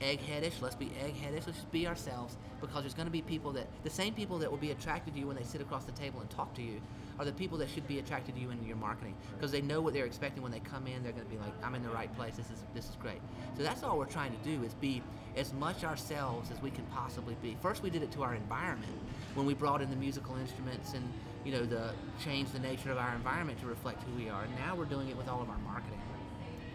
eggheadish, 0.00 0.60
let's 0.60 0.74
be 0.74 0.86
eggheadish. 0.86 1.46
Let's 1.46 1.58
just 1.58 1.70
be 1.70 1.86
ourselves 1.86 2.36
because 2.60 2.82
there's 2.82 2.94
going 2.94 3.06
to 3.06 3.12
be 3.12 3.22
people 3.22 3.52
that 3.52 3.66
the 3.84 3.90
same 3.90 4.14
people 4.14 4.38
that 4.38 4.50
will 4.50 4.58
be 4.58 4.70
attracted 4.70 5.14
to 5.14 5.20
you 5.20 5.26
when 5.26 5.36
they 5.36 5.44
sit 5.44 5.60
across 5.60 5.84
the 5.84 5.92
table 5.92 6.20
and 6.20 6.28
talk 6.30 6.54
to 6.54 6.62
you 6.62 6.80
are 7.18 7.24
the 7.24 7.32
people 7.32 7.58
that 7.58 7.68
should 7.68 7.86
be 7.86 7.98
attracted 7.98 8.34
to 8.34 8.40
you 8.40 8.50
in 8.50 8.64
your 8.66 8.76
marketing 8.76 9.14
because 9.36 9.52
they 9.52 9.60
know 9.60 9.80
what 9.80 9.92
they're 9.92 10.06
expecting 10.06 10.42
when 10.42 10.52
they 10.52 10.60
come 10.60 10.86
in. 10.86 11.02
They're 11.02 11.12
going 11.12 11.24
to 11.24 11.30
be 11.30 11.36
like, 11.36 11.52
I'm 11.62 11.74
in 11.74 11.82
the 11.82 11.90
right 11.90 12.14
place. 12.16 12.36
This 12.36 12.50
is 12.50 12.64
this 12.74 12.86
is 12.86 12.96
great. 12.96 13.20
So 13.56 13.62
that's 13.62 13.82
all 13.82 13.98
we're 13.98 14.06
trying 14.06 14.32
to 14.32 14.42
do 14.44 14.64
is 14.64 14.74
be 14.74 15.02
as 15.36 15.52
much 15.52 15.84
ourselves 15.84 16.50
as 16.50 16.60
we 16.62 16.70
can 16.70 16.84
possibly 16.86 17.36
be. 17.42 17.56
First, 17.60 17.82
we 17.82 17.90
did 17.90 18.02
it 18.02 18.10
to 18.12 18.22
our 18.22 18.34
environment 18.34 18.92
when 19.34 19.46
we 19.46 19.54
brought 19.54 19.82
in 19.82 19.90
the 19.90 19.96
musical 19.96 20.36
instruments 20.36 20.94
and 20.94 21.12
you 21.44 21.52
know 21.52 21.64
the 21.64 21.92
change 22.24 22.50
the 22.52 22.58
nature 22.58 22.90
of 22.90 22.98
our 22.98 23.14
environment 23.14 23.60
to 23.60 23.66
reflect 23.66 24.02
who 24.04 24.22
we 24.22 24.30
are. 24.30 24.46
Now 24.58 24.74
we're 24.74 24.86
doing 24.86 25.08
it 25.08 25.16
with 25.16 25.28
all 25.28 25.42
of 25.42 25.50
our 25.50 25.58
marketing. 25.58 26.00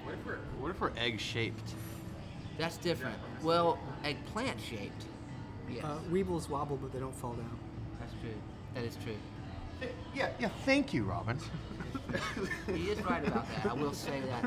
What 0.03 0.13
if 0.13 0.25
we're 0.25 0.37
what 0.59 0.69
if 0.69 0.79
we're 0.79 0.91
egg 0.95 1.19
shaped? 1.19 1.73
That's 2.57 2.77
different. 2.77 3.15
Well, 3.43 3.77
eggplant 4.03 4.59
shaped. 4.61 5.05
Yes, 5.69 5.83
Uh, 5.83 5.97
Weebles 6.11 6.49
wobble, 6.49 6.77
but 6.77 6.91
they 6.93 6.99
don't 6.99 7.15
fall 7.15 7.33
down. 7.33 7.57
that's 7.99 8.13
true. 8.21 8.33
That 8.73 8.83
is 8.83 8.97
true. 9.03 9.15
Yeah, 10.13 10.29
yeah. 10.39 10.49
Thank 10.65 10.93
you, 10.93 11.03
Robin. 11.03 11.37
he 12.67 12.89
is 12.89 13.01
right 13.01 13.27
about 13.27 13.47
that. 13.49 13.71
I 13.71 13.73
will 13.73 13.93
say 13.93 14.21
that. 14.21 14.45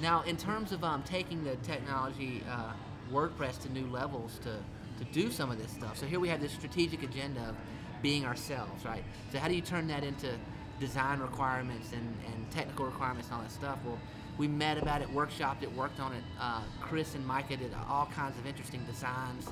Now, 0.00 0.22
in 0.22 0.36
terms 0.36 0.72
of 0.72 0.82
um, 0.84 1.02
taking 1.02 1.44
the 1.44 1.56
technology 1.56 2.42
uh, 2.50 2.72
WordPress 3.12 3.60
to 3.62 3.72
new 3.72 3.86
levels 3.86 4.38
to, 4.42 4.56
to 4.98 5.12
do 5.12 5.30
some 5.30 5.50
of 5.50 5.58
this 5.58 5.70
stuff, 5.72 5.96
so 5.98 6.06
here 6.06 6.20
we 6.20 6.28
have 6.28 6.40
this 6.40 6.52
strategic 6.52 7.02
agenda 7.02 7.40
of 7.50 7.56
being 8.02 8.24
ourselves, 8.24 8.84
right? 8.84 9.04
So 9.32 9.38
how 9.38 9.48
do 9.48 9.54
you 9.54 9.60
turn 9.62 9.86
that 9.88 10.04
into 10.04 10.32
design 10.80 11.20
requirements 11.20 11.92
and, 11.92 12.14
and 12.32 12.50
technical 12.50 12.86
requirements 12.86 13.28
and 13.28 13.36
all 13.36 13.42
that 13.42 13.52
stuff? 13.52 13.78
Well, 13.84 13.98
we 14.38 14.48
met 14.48 14.78
about 14.78 15.02
it, 15.02 15.08
workshopped 15.14 15.62
it, 15.62 15.72
worked 15.74 16.00
on 16.00 16.12
it. 16.12 16.22
Uh, 16.40 16.62
Chris 16.80 17.14
and 17.14 17.26
Micah 17.26 17.56
did 17.56 17.72
all 17.88 18.06
kinds 18.06 18.38
of 18.38 18.46
interesting 18.46 18.84
designs. 18.84 19.48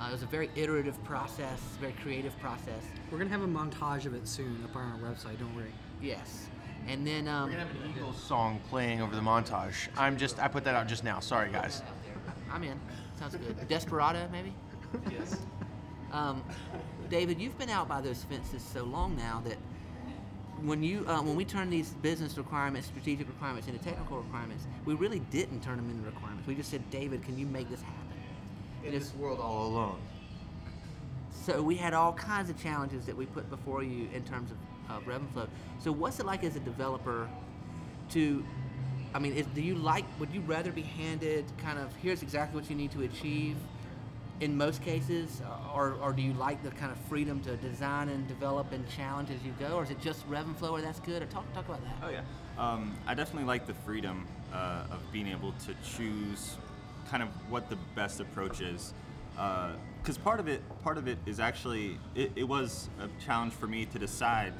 Uh, 0.00 0.08
it 0.08 0.12
was 0.12 0.22
a 0.22 0.26
very 0.26 0.50
iterative 0.54 1.02
process, 1.04 1.60
very 1.80 1.94
creative 2.02 2.38
process. 2.38 2.82
We're 3.10 3.18
gonna 3.18 3.30
have 3.30 3.42
a 3.42 3.46
montage 3.46 4.04
of 4.04 4.14
it 4.14 4.28
soon 4.28 4.62
up 4.64 4.76
on 4.76 4.92
our 4.92 5.10
website. 5.10 5.38
Don't 5.38 5.54
worry. 5.56 5.72
Yes. 6.02 6.48
And 6.86 7.06
then 7.06 7.26
um, 7.26 7.44
We're 7.50 7.56
gonna 7.56 7.66
have 7.66 7.82
an 7.82 7.90
Eagles 7.96 8.22
song 8.22 8.60
playing 8.68 9.00
over 9.00 9.14
the 9.14 9.22
montage. 9.22 9.88
I'm 9.96 10.16
just 10.16 10.38
I 10.38 10.48
put 10.48 10.64
that 10.64 10.74
out 10.74 10.86
just 10.86 11.02
now. 11.02 11.18
Sorry, 11.20 11.50
guys. 11.50 11.82
I'm 12.52 12.62
in. 12.62 12.78
Sounds 13.18 13.36
good. 13.36 13.68
Desperado, 13.68 14.28
maybe? 14.30 14.52
Yes. 15.10 15.38
Um, 16.12 16.44
David, 17.08 17.40
you've 17.40 17.58
been 17.58 17.70
out 17.70 17.88
by 17.88 18.00
those 18.00 18.22
fences 18.24 18.62
so 18.62 18.84
long 18.84 19.16
now 19.16 19.42
that 19.44 19.56
when 20.62 20.82
you 20.82 21.04
uh, 21.06 21.22
when 21.22 21.36
we 21.36 21.44
turn 21.44 21.70
these 21.70 21.90
business 22.02 22.36
requirements, 22.36 22.88
strategic 22.88 23.28
requirements 23.28 23.68
into 23.68 23.82
technical 23.82 24.18
requirements, 24.18 24.66
we 24.84 24.94
really 24.94 25.20
didn't 25.30 25.62
turn 25.62 25.76
them 25.76 25.90
into 25.90 26.04
requirements. 26.04 26.46
We 26.46 26.54
just 26.54 26.70
said, 26.70 26.88
David, 26.90 27.22
can 27.22 27.38
you 27.38 27.46
make 27.46 27.68
this 27.68 27.82
happen? 27.82 28.06
In 28.84 28.92
this 28.92 29.14
world 29.14 29.40
all 29.40 29.66
alone. 29.66 29.98
So 31.44 31.62
we 31.62 31.76
had 31.76 31.94
all 31.94 32.12
kinds 32.12 32.50
of 32.50 32.60
challenges 32.60 33.04
that 33.06 33.16
we 33.16 33.26
put 33.26 33.48
before 33.50 33.82
you 33.82 34.08
in 34.12 34.24
terms 34.24 34.50
of 34.50 34.56
uh, 34.90 35.00
revenue 35.06 35.30
flow. 35.32 35.48
So 35.78 35.92
what's 35.92 36.18
it 36.20 36.26
like 36.26 36.44
as 36.44 36.56
a 36.56 36.60
developer 36.60 37.28
to, 38.10 38.44
I 39.14 39.18
mean, 39.18 39.32
is, 39.32 39.46
do 39.54 39.60
you 39.60 39.74
like, 39.74 40.04
would 40.18 40.32
you 40.32 40.40
rather 40.40 40.72
be 40.72 40.82
handed 40.82 41.44
kind 41.58 41.78
of, 41.78 41.94
here's 41.96 42.22
exactly 42.22 42.60
what 42.60 42.68
you 42.70 42.76
need 42.76 42.90
to 42.92 43.02
achieve 43.02 43.56
in 44.40 44.56
most 44.56 44.82
cases, 44.82 45.40
or, 45.74 45.96
or 46.02 46.12
do 46.12 46.20
you 46.20 46.34
like 46.34 46.62
the 46.62 46.70
kind 46.70 46.92
of 46.92 46.98
freedom 47.08 47.40
to 47.40 47.56
design 47.56 48.08
and 48.10 48.28
develop 48.28 48.70
and 48.72 48.86
challenge 48.88 49.30
as 49.30 49.42
you 49.42 49.52
go, 49.58 49.76
or 49.76 49.82
is 49.82 49.90
it 49.90 50.00
just 50.00 50.26
revenue 50.26 50.54
flow 50.54 50.72
or 50.72 50.80
that's 50.82 51.00
good, 51.00 51.22
or 51.22 51.26
talk, 51.26 51.50
talk 51.54 51.66
about 51.66 51.82
that. 51.84 51.96
Oh 52.02 52.10
yeah, 52.10 52.22
um, 52.58 52.96
I 53.06 53.14
definitely 53.14 53.46
like 53.46 53.66
the 53.66 53.74
freedom 53.74 54.26
uh, 54.52 54.84
of 54.90 55.00
being 55.10 55.28
able 55.28 55.52
to 55.52 55.74
choose 55.82 56.56
kind 57.08 57.22
of 57.22 57.30
what 57.48 57.70
the 57.70 57.76
best 57.94 58.20
approach 58.20 58.60
is. 58.60 58.92
Because 60.02 60.18
part 60.18 60.40
of 60.40 60.48
it, 60.48 60.62
part 60.82 60.98
of 60.98 61.08
it 61.08 61.18
is 61.26 61.40
actually 61.40 61.98
it, 62.14 62.32
it 62.36 62.44
was 62.44 62.90
a 63.00 63.08
challenge 63.24 63.54
for 63.54 63.66
me 63.66 63.86
to 63.86 63.98
decide 63.98 64.52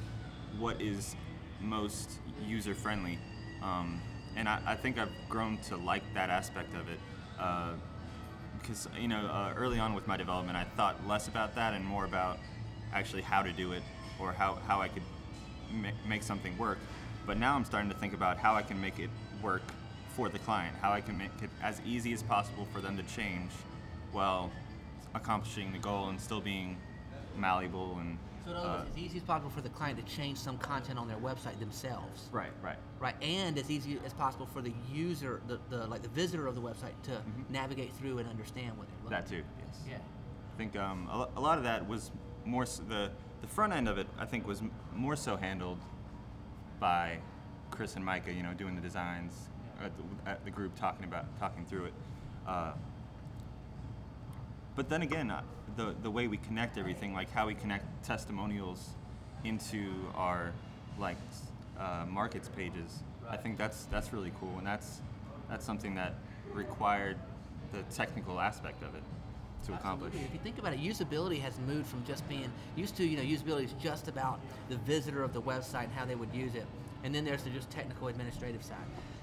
what 0.57 0.81
is 0.81 1.15
most 1.61 2.13
user 2.43 2.73
friendly, 2.73 3.19
um, 3.61 4.01
and 4.35 4.49
I, 4.49 4.59
I 4.65 4.75
think 4.75 4.97
I've 4.97 5.13
grown 5.29 5.57
to 5.69 5.77
like 5.77 6.03
that 6.15 6.31
aspect 6.31 6.75
of 6.75 6.89
it. 6.89 6.99
Uh, 7.39 7.73
because 8.59 8.87
you 8.99 9.07
know 9.07 9.25
uh, 9.27 9.53
early 9.55 9.79
on 9.79 9.93
with 9.93 10.07
my 10.07 10.17
development, 10.17 10.57
I 10.57 10.63
thought 10.75 11.05
less 11.07 11.27
about 11.27 11.55
that 11.55 11.73
and 11.73 11.85
more 11.85 12.05
about 12.05 12.37
actually 12.93 13.21
how 13.21 13.41
to 13.41 13.51
do 13.51 13.73
it 13.73 13.83
or 14.19 14.31
how, 14.31 14.55
how 14.67 14.81
I 14.81 14.87
could 14.87 15.03
ma- 15.71 15.89
make 16.07 16.23
something 16.23 16.57
work. 16.57 16.79
But 17.25 17.37
now 17.37 17.55
I'm 17.55 17.65
starting 17.65 17.89
to 17.89 17.95
think 17.97 18.13
about 18.13 18.37
how 18.37 18.55
I 18.55 18.61
can 18.61 18.79
make 18.79 18.99
it 18.99 19.09
work 19.41 19.61
for 20.09 20.29
the 20.29 20.39
client, 20.39 20.75
how 20.81 20.91
I 20.91 21.01
can 21.01 21.17
make 21.17 21.31
it 21.41 21.49
as 21.61 21.81
easy 21.85 22.13
as 22.13 22.23
possible 22.23 22.67
for 22.73 22.81
them 22.81 22.97
to 22.97 23.03
change 23.03 23.51
while 24.11 24.51
accomplishing 25.13 25.71
the 25.71 25.77
goal 25.77 26.09
and 26.09 26.19
still 26.19 26.41
being 26.41 26.77
malleable 27.37 27.97
and 27.99 28.17
So 28.47 28.51
in 28.53 28.57
other 28.57 28.69
words, 28.79 28.89
as 28.91 28.97
easy 28.97 29.17
as 29.17 29.23
possible 29.23 29.49
for 29.49 29.59
the 29.61 29.69
client 29.69 29.99
to 29.99 30.15
change 30.15 30.37
some 30.37 30.57
content 30.57 30.97
on 30.97 31.07
their 31.07 31.17
website 31.17 31.59
themselves. 31.59 32.29
right, 32.31 32.51
right. 32.63 32.77
Right, 32.99 33.15
and 33.21 33.57
as 33.57 33.69
easy 33.69 33.99
as 34.05 34.13
possible 34.13 34.45
for 34.45 34.61
the 34.61 34.73
user, 34.91 35.41
the, 35.47 35.59
the 35.69 35.85
like 35.87 36.01
the 36.01 36.07
visitor 36.09 36.47
of 36.47 36.55
the 36.55 36.61
website 36.61 36.93
to 37.03 37.21
navigate 37.49 37.93
through 37.93 38.19
and 38.19 38.29
understand 38.29 38.77
what 38.77 38.87
they're 38.87 39.03
looking. 39.03 39.17
That 39.17 39.27
too, 39.27 39.43
yes. 39.59 39.77
Yeah. 39.89 39.97
I 39.97 40.57
think 40.57 40.75
um, 40.77 41.07
a, 41.11 41.27
a 41.35 41.41
lot 41.41 41.57
of 41.57 41.65
that 41.65 41.87
was 41.87 42.11
more 42.45 42.63
s 42.63 42.81
the 42.87 43.11
the 43.41 43.47
front 43.47 43.73
end 43.73 43.87
of 43.89 43.97
it. 43.97 44.07
I 44.17 44.25
think 44.25 44.47
was 44.47 44.61
m- 44.61 44.71
more 44.95 45.15
so 45.15 45.35
handled 45.35 45.79
by 46.79 47.19
Chris 47.69 47.95
and 47.95 48.03
Micah. 48.05 48.31
You 48.33 48.43
know, 48.43 48.53
doing 48.53 48.75
the 48.75 48.81
designs 48.81 49.49
at 49.83 49.91
the, 49.97 50.29
at 50.29 50.43
the 50.45 50.51
group, 50.51 50.73
talking 50.75 51.03
about 51.03 51.25
talking 51.37 51.65
through 51.65 51.85
it. 51.85 51.93
Uh, 52.47 52.71
but 54.77 54.89
then 54.89 55.01
again, 55.01 55.29
uh, 55.31 55.41
the 55.75 55.93
the 56.03 56.09
way 56.09 56.27
we 56.27 56.37
connect 56.37 56.77
everything, 56.77 57.13
like 57.13 57.29
how 57.33 57.47
we 57.47 57.55
connect 57.55 58.05
testimonials 58.05 58.91
into 59.43 59.91
our 60.15 60.53
like 60.99 61.17
uh, 61.77 62.05
markets 62.07 62.49
pages, 62.55 62.99
I 63.27 63.35
think 63.35 63.57
that's 63.57 63.85
that's 63.85 64.13
really 64.13 64.31
cool, 64.39 64.53
and 64.59 64.65
that's 64.65 65.01
that's 65.49 65.65
something 65.65 65.95
that 65.95 66.13
required 66.53 67.17
the 67.73 67.81
technical 67.93 68.39
aspect 68.39 68.83
of 68.83 68.93
it 68.95 69.03
to 69.65 69.73
accomplish. 69.73 70.13
Absolutely. 70.13 70.27
If 70.27 70.33
you 70.33 70.39
think 70.43 70.59
about 70.59 70.73
it, 70.73 70.79
usability 70.79 71.41
has 71.41 71.57
moved 71.67 71.87
from 71.87 72.05
just 72.05 72.27
being 72.29 72.49
used 72.75 72.95
to, 72.97 73.05
you 73.05 73.17
know, 73.17 73.23
usability 73.23 73.65
is 73.65 73.73
just 73.81 74.07
about 74.07 74.39
the 74.69 74.77
visitor 74.77 75.23
of 75.23 75.33
the 75.33 75.41
website 75.41 75.85
and 75.85 75.93
how 75.93 76.05
they 76.05 76.15
would 76.15 76.33
use 76.33 76.53
it. 76.55 76.65
And 77.03 77.13
then 77.13 77.25
there's 77.25 77.43
the 77.43 77.49
just 77.49 77.69
technical 77.69 78.07
administrative 78.07 78.63
side. 78.63 78.77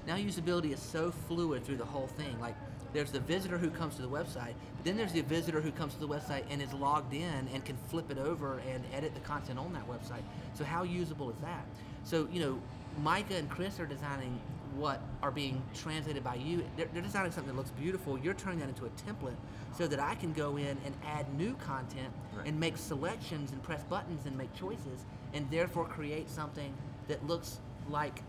Now 0.06 0.16
usability 0.16 0.72
is 0.72 0.80
so 0.80 1.12
fluid 1.28 1.64
through 1.64 1.76
the 1.76 1.84
whole 1.84 2.08
thing. 2.08 2.38
Like 2.40 2.56
there's 2.94 3.11
the 3.11 3.20
visitor 3.20 3.59
who 3.59 3.68
comes 3.70 3.96
to 3.96 4.02
the 4.02 4.09
website, 4.09 4.54
but 4.76 4.85
then 4.85 4.96
there's 4.96 5.12
the 5.12 5.20
visitor 5.22 5.61
who 5.61 5.72
comes 5.72 5.92
to 5.94 6.00
the 6.00 6.09
website 6.09 6.44
and 6.48 6.62
is 6.62 6.72
logged 6.72 7.12
in 7.12 7.48
and 7.52 7.64
can 7.64 7.76
flip 7.88 8.11
it 8.11 8.18
over 8.18 8.61
and 8.70 8.85
edit 8.94 9.12
the 9.14 9.20
content 9.20 9.59
on 9.59 9.72
that 9.74 9.87
website. 9.88 10.22
So 10.54 10.64
how 10.64 10.85
usable 10.85 11.28
is 11.28 11.37
that? 11.42 11.66
So, 12.04 12.28
you 12.33 12.40
know, 12.40 12.62
Micah 13.02 13.35
and 13.37 13.50
Chris 13.50 13.80
are 13.80 13.87
designing 13.87 14.40
what 14.76 15.00
are 15.22 15.30
being 15.30 15.62
translated 15.74 16.22
by 16.24 16.37
you. 16.37 16.64
They're, 16.76 16.88
they're 16.92 17.02
designing 17.02 17.33
something 17.33 17.52
that 17.52 17.57
looks 17.59 17.70
beautiful. 17.70 18.18
You're 18.18 18.35
turning 18.35 18.61
that 18.61 18.68
into 18.68 18.87
a 18.87 18.90
template 18.90 19.37
so 19.76 19.87
that 19.88 19.98
I 20.00 20.14
can 20.14 20.33
go 20.33 20.57
in 20.57 20.76
and 20.85 20.94
add 21.07 21.33
new 21.37 21.54
content 21.54 22.12
Right. 22.37 22.48
and 22.48 22.59
make 22.59 22.76
selections 22.76 23.52
and 23.52 23.62
press 23.62 23.83
buttons 23.85 24.26
and 24.26 24.37
make 24.37 24.52
choices 24.54 25.04
and 25.33 25.48
therefore 25.50 25.85
create 25.85 26.28
something 26.28 26.72
that 27.07 27.24
looks 27.26 27.59
like 27.88 28.22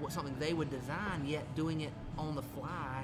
what 0.00 0.12
something 0.12 0.36
they 0.38 0.52
would 0.52 0.70
design, 0.70 1.24
yet 1.24 1.42
doing 1.56 1.80
it 1.80 1.92
on 2.16 2.36
the 2.36 2.42
fly 2.42 3.02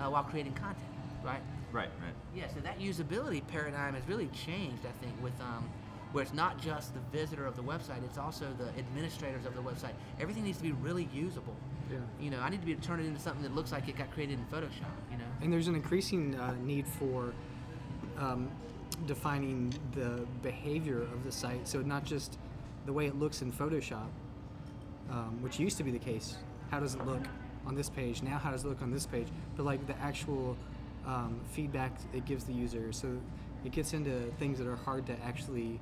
uh, 0.00 0.10
while 0.10 0.24
creating 0.24 0.52
content, 0.54 0.78
right? 1.24 1.40
Right, 1.72 1.90
right. 2.02 2.14
Yeah, 2.34 2.48
so 2.48 2.60
that 2.60 2.78
usability 2.78 3.46
paradigm 3.46 3.94
has 3.94 4.06
really 4.08 4.28
changed, 4.28 4.86
I 4.86 5.04
think, 5.04 5.14
with 5.22 5.38
um, 5.40 5.68
where 6.12 6.22
it's 6.22 6.32
not 6.32 6.58
just 6.60 6.94
the 6.94 7.00
visitor 7.16 7.44
of 7.44 7.56
the 7.56 7.62
website, 7.62 8.02
it's 8.04 8.16
also 8.16 8.46
the 8.58 8.68
administrators 8.78 9.44
of 9.44 9.54
the 9.54 9.60
website. 9.60 9.92
Everything 10.20 10.44
needs 10.44 10.58
to 10.58 10.64
be 10.64 10.72
really 10.72 11.08
usable. 11.12 11.54
Yeah. 11.90 11.98
You 12.20 12.30
know, 12.30 12.40
I 12.40 12.48
need 12.48 12.60
to 12.60 12.66
be 12.66 12.72
able 12.72 12.82
to 12.82 12.88
turn 12.88 13.00
it 13.00 13.06
into 13.06 13.20
something 13.20 13.42
that 13.42 13.54
looks 13.54 13.72
like 13.72 13.88
it 13.88 13.96
got 13.96 14.10
created 14.12 14.38
in 14.38 14.44
Photoshop, 14.46 14.92
you 15.10 15.18
know? 15.18 15.24
And 15.42 15.52
there's 15.52 15.68
an 15.68 15.74
increasing 15.74 16.34
uh, 16.34 16.54
need 16.62 16.86
for 16.86 17.32
um, 18.18 18.50
defining 19.06 19.72
the 19.94 20.26
behavior 20.42 21.02
of 21.02 21.24
the 21.24 21.32
site. 21.32 21.68
So 21.68 21.80
not 21.80 22.04
just 22.04 22.38
the 22.86 22.92
way 22.92 23.06
it 23.06 23.18
looks 23.18 23.42
in 23.42 23.52
Photoshop, 23.52 24.08
um, 25.10 25.38
which 25.42 25.58
used 25.58 25.76
to 25.78 25.84
be 25.84 25.90
the 25.90 25.98
case. 25.98 26.36
How 26.70 26.80
does 26.80 26.94
it 26.94 27.06
look 27.06 27.22
on 27.68 27.74
this 27.74 27.88
page? 27.88 28.22
Now, 28.22 28.38
how 28.38 28.50
does 28.50 28.64
it 28.64 28.68
look 28.68 28.82
on 28.82 28.90
this 28.90 29.06
page? 29.06 29.28
But 29.56 29.66
like 29.66 29.86
the 29.86 29.96
actual 30.00 30.56
um, 31.06 31.40
feedback 31.52 31.92
it 32.12 32.24
gives 32.24 32.44
the 32.44 32.52
user. 32.52 32.92
So 32.92 33.16
it 33.64 33.72
gets 33.72 33.92
into 33.92 34.32
things 34.38 34.58
that 34.58 34.66
are 34.66 34.76
hard 34.76 35.06
to 35.06 35.16
actually 35.24 35.78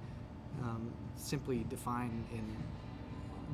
um, 0.63 0.91
simply 1.17 1.65
define 1.69 2.25
in 2.33 2.45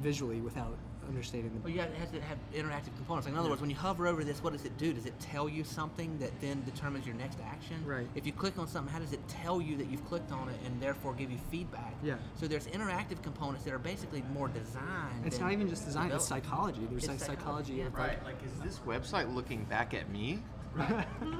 visually 0.03 0.41
without 0.41 0.77
understating 1.09 1.53
the. 1.55 1.61
Well, 1.61 1.73
yeah, 1.73 1.85
it 1.85 1.95
has 1.97 2.11
to 2.11 2.21
have 2.21 2.39
interactive 2.55 2.95
components. 2.97 3.27
Like 3.27 3.35
in 3.35 3.39
other 3.39 3.49
words, 3.49 3.61
when 3.61 3.71
you 3.71 3.77
hover 3.77 4.07
over 4.07 4.25
this, 4.25 4.43
what 4.43 4.53
does 4.53 4.65
it 4.65 4.77
do? 4.79 4.93
Does 4.93 5.07
it 5.07 5.19
tell 5.21 5.49
you 5.49 5.65
something 5.65 6.19
that 6.19 6.31
then 6.41 6.63
determines 6.65 7.07
your 7.07 7.15
next 7.17 7.39
action? 7.45 7.85
Right. 7.85 8.07
If 8.15 8.27
you 8.27 8.33
click 8.33 8.59
on 8.59 8.67
something, 8.69 8.93
how 8.93 8.99
does 8.99 9.13
it 9.13 9.27
tell 9.29 9.61
you 9.61 9.77
that 9.77 9.87
you've 9.89 10.05
clicked 10.07 10.33
on 10.33 10.49
it 10.49 10.57
and 10.65 10.81
therefore 10.81 11.15
give 11.15 11.31
you 11.31 11.39
feedback? 11.51 11.95
Yeah. 12.03 12.17
So 12.37 12.47
there's 12.47 12.67
interactive 12.69 13.23
components 13.23 13.65
that 13.65 13.73
are 13.75 13.79
basically 13.79 14.23
more 14.33 14.49
designed. 14.49 15.25
It's 15.27 15.39
than 15.39 15.47
not 15.47 15.53
even 15.53 15.69
just 15.69 15.85
design; 15.85 16.11
it's 16.13 16.27
psychology. 16.27 16.81
There's 16.91 17.05
It's 17.05 17.09
like 17.09 17.19
psychology, 17.21 17.39
psychology. 17.41 17.75
yeah. 17.75 17.87
of, 17.87 17.95
like, 17.95 18.09
Right. 18.09 18.25
Like, 18.25 18.37
is 18.45 18.53
this 18.63 18.79
website 18.81 19.33
looking 19.35 19.65
back 19.65 19.95
at 19.95 20.11
me? 20.11 20.43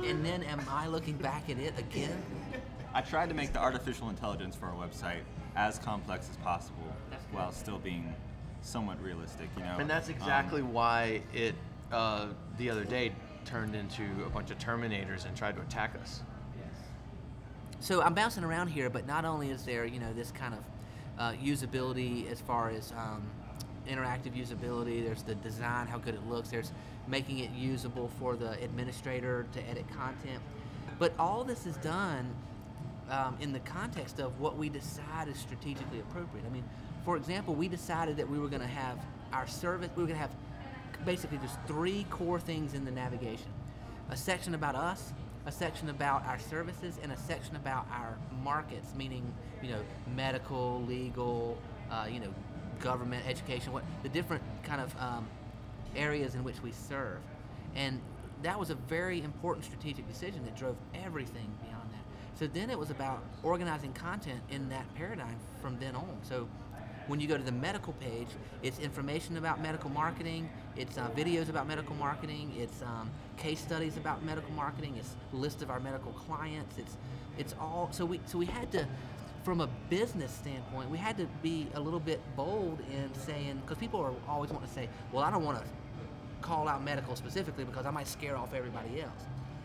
And 0.05 0.25
then 0.25 0.43
am 0.43 0.61
I 0.69 0.89
looking 0.89 1.17
back 1.17 1.49
at 1.49 1.59
it 1.59 1.79
again? 1.79 2.23
I 2.95 3.01
tried 3.01 3.31
to 3.31 3.35
make 3.35 3.53
the 3.55 3.59
artificial 3.59 4.11
intelligence 4.11 4.55
for 4.55 4.67
our 4.67 4.75
website 4.75 5.23
as 5.57 5.79
complex 5.79 6.29
as 6.29 6.37
possible 6.39 6.95
while 7.31 7.51
still 7.53 7.79
being 7.79 8.15
somewhat 8.63 9.03
realistic, 9.03 9.49
you 9.57 9.65
know. 9.65 9.77
And 9.79 9.89
that's 9.89 10.09
Um, 10.09 10.15
exactly 10.15 10.63
why 10.63 11.23
it 11.33 11.55
uh, 11.93 12.29
the 12.57 12.71
other 12.71 12.85
day 12.85 13.13
turned 13.45 13.75
into 13.75 14.05
a 14.25 14.31
bunch 14.31 14.51
of 14.51 14.59
Terminators 14.59 15.27
and 15.27 15.37
tried 15.37 15.57
to 15.57 15.63
attack 15.63 15.95
us. 16.01 16.23
So 17.81 18.01
I'm 18.01 18.15
bouncing 18.15 18.45
around 18.45 18.69
here, 18.69 18.89
but 18.89 19.09
not 19.09 19.25
only 19.25 19.51
is 19.51 19.65
there, 19.65 19.85
you 19.85 19.99
know, 19.99 20.13
this 20.13 20.31
kind 20.31 20.55
of 20.55 20.61
uh, 21.19 21.33
usability 21.33 22.31
as 22.31 22.41
far 22.41 22.71
as 22.71 22.93
um, 22.93 23.23
interactive 23.89 24.37
usability, 24.37 25.05
there's 25.05 25.25
the 25.25 25.35
design, 25.35 25.89
how 25.89 25.99
good 25.99 26.15
it 26.15 26.25
looks, 26.29 26.49
there's 26.49 26.71
making 27.09 27.41
it 27.41 27.51
usable 27.51 28.09
for 28.21 28.37
the 28.37 28.53
administrator 28.63 29.47
to 29.53 29.69
edit 29.69 29.85
content. 29.91 30.41
But 31.01 31.13
all 31.19 31.43
this 31.43 31.67
is 31.67 31.77
done 31.79 32.33
um, 33.11 33.37
in 33.41 33.53
the 33.53 33.59
context 33.61 34.21
of 34.21 34.39
what 34.39 34.57
we 34.57 34.69
decide 34.69 35.27
is 35.27 35.37
strategically 35.37 35.99
appropriate. 35.99 36.47
I 36.47 36.51
mean, 36.51 36.65
for 37.05 37.17
example, 37.17 37.55
we 37.55 37.69
decided 37.69 38.17
that 38.17 38.29
we 38.29 38.39
were 38.39 38.49
going 38.49 38.63
to 38.63 38.69
have 38.69 38.99
our 39.33 39.47
service, 39.47 39.91
we 39.97 40.03
were 40.03 40.07
going 40.07 40.19
to 40.19 40.23
have 40.23 40.35
basically 41.05 41.39
just 41.39 41.59
three 41.67 42.07
core 42.11 42.39
things 42.39 42.75
in 42.75 42.85
the 42.85 42.91
navigation 42.91 43.49
a 44.11 44.17
section 44.17 44.55
about 44.55 44.75
us, 44.75 45.13
a 45.47 45.53
section 45.53 45.89
about 45.89 46.27
our 46.27 46.39
services, 46.39 46.99
and 47.03 47.13
a 47.13 47.17
section 47.17 47.57
about 47.57 47.87
our 47.91 48.19
markets, 48.43 48.93
meaning, 48.95 49.33
you 49.63 49.71
know, 49.71 49.81
medical, 50.15 50.83
legal, 50.87 51.57
uh, 51.91 52.07
you 52.11 52.21
know, 52.21 52.33
government, 52.79 53.27
education, 53.27 53.73
what 53.73 53.85
the 54.03 54.09
different 54.11 54.43
kind 54.65 54.83
of 54.83 54.95
um, 55.01 55.27
areas 55.97 56.35
in 56.35 56.45
which 56.45 56.63
we 56.63 56.73
serve. 56.73 57.19
And 57.75 58.01
that 58.43 58.59
was 58.59 58.69
a 58.69 58.75
very 58.75 59.23
important 59.23 59.65
strategic 59.65 60.07
decision 60.09 60.45
that 60.45 60.57
drove 60.57 60.77
everything 60.95 61.49
beyond 61.63 61.89
that. 61.93 62.39
So 62.39 62.47
then 62.47 62.69
it 62.69 62.79
was 62.79 62.91
about 62.91 63.23
organizing 63.43 63.93
content 63.95 64.41
in 64.51 64.69
that 64.69 64.93
paradigm 64.95 65.37
from 65.63 65.79
then 65.79 65.95
on. 65.95 66.19
So 66.23 66.49
when 67.07 67.21
you 67.21 67.29
go 67.29 67.37
to 67.37 67.43
the 67.43 67.53
medical 67.53 67.93
page, 67.95 68.29
it's 68.63 68.79
information 68.79 69.37
about 69.37 69.61
medical 69.61 69.91
marketing, 69.91 70.49
it's 70.77 70.99
uh, 70.99 71.09
videos 71.17 71.49
about 71.49 71.67
medical 71.67 71.95
marketing, 71.97 72.53
it's 72.57 72.83
um, 72.83 73.11
case 73.37 73.61
studies 73.61 73.97
about 73.97 74.25
medical 74.25 74.51
marketing, 74.53 74.95
it's 74.99 75.17
list 75.33 75.63
of 75.63 75.71
our 75.71 75.81
medical 75.81 76.13
clients, 76.13 76.79
it's 76.79 76.97
it's 77.39 77.55
all 77.61 77.89
so 77.93 78.05
we 78.05 78.21
so 78.27 78.39
we 78.39 78.47
had 78.47 78.71
to 78.73 78.87
from 79.45 79.61
a 79.61 79.69
business 79.91 80.33
standpoint, 80.33 80.89
we 80.91 80.99
had 80.99 81.17
to 81.17 81.27
be 81.43 81.67
a 81.75 81.81
little 81.81 82.01
bit 82.01 82.21
bold 82.37 82.79
in 82.93 83.13
saying 83.15 83.61
because 83.63 83.79
people 83.79 84.01
are 84.01 84.13
always 84.29 84.51
want 84.51 84.65
to 84.65 84.73
say, 84.73 84.89
well, 85.11 85.25
I 85.25 85.31
don't 85.31 85.45
want 85.45 85.59
to 85.59 85.65
call 86.43 86.69
out 86.69 86.85
medical 86.85 87.17
specifically 87.17 87.65
because 87.65 87.87
I 87.87 87.91
might 87.91 88.07
scare 88.07 88.37
off 88.37 88.55
everybody 88.55 89.01
else. 89.01 89.23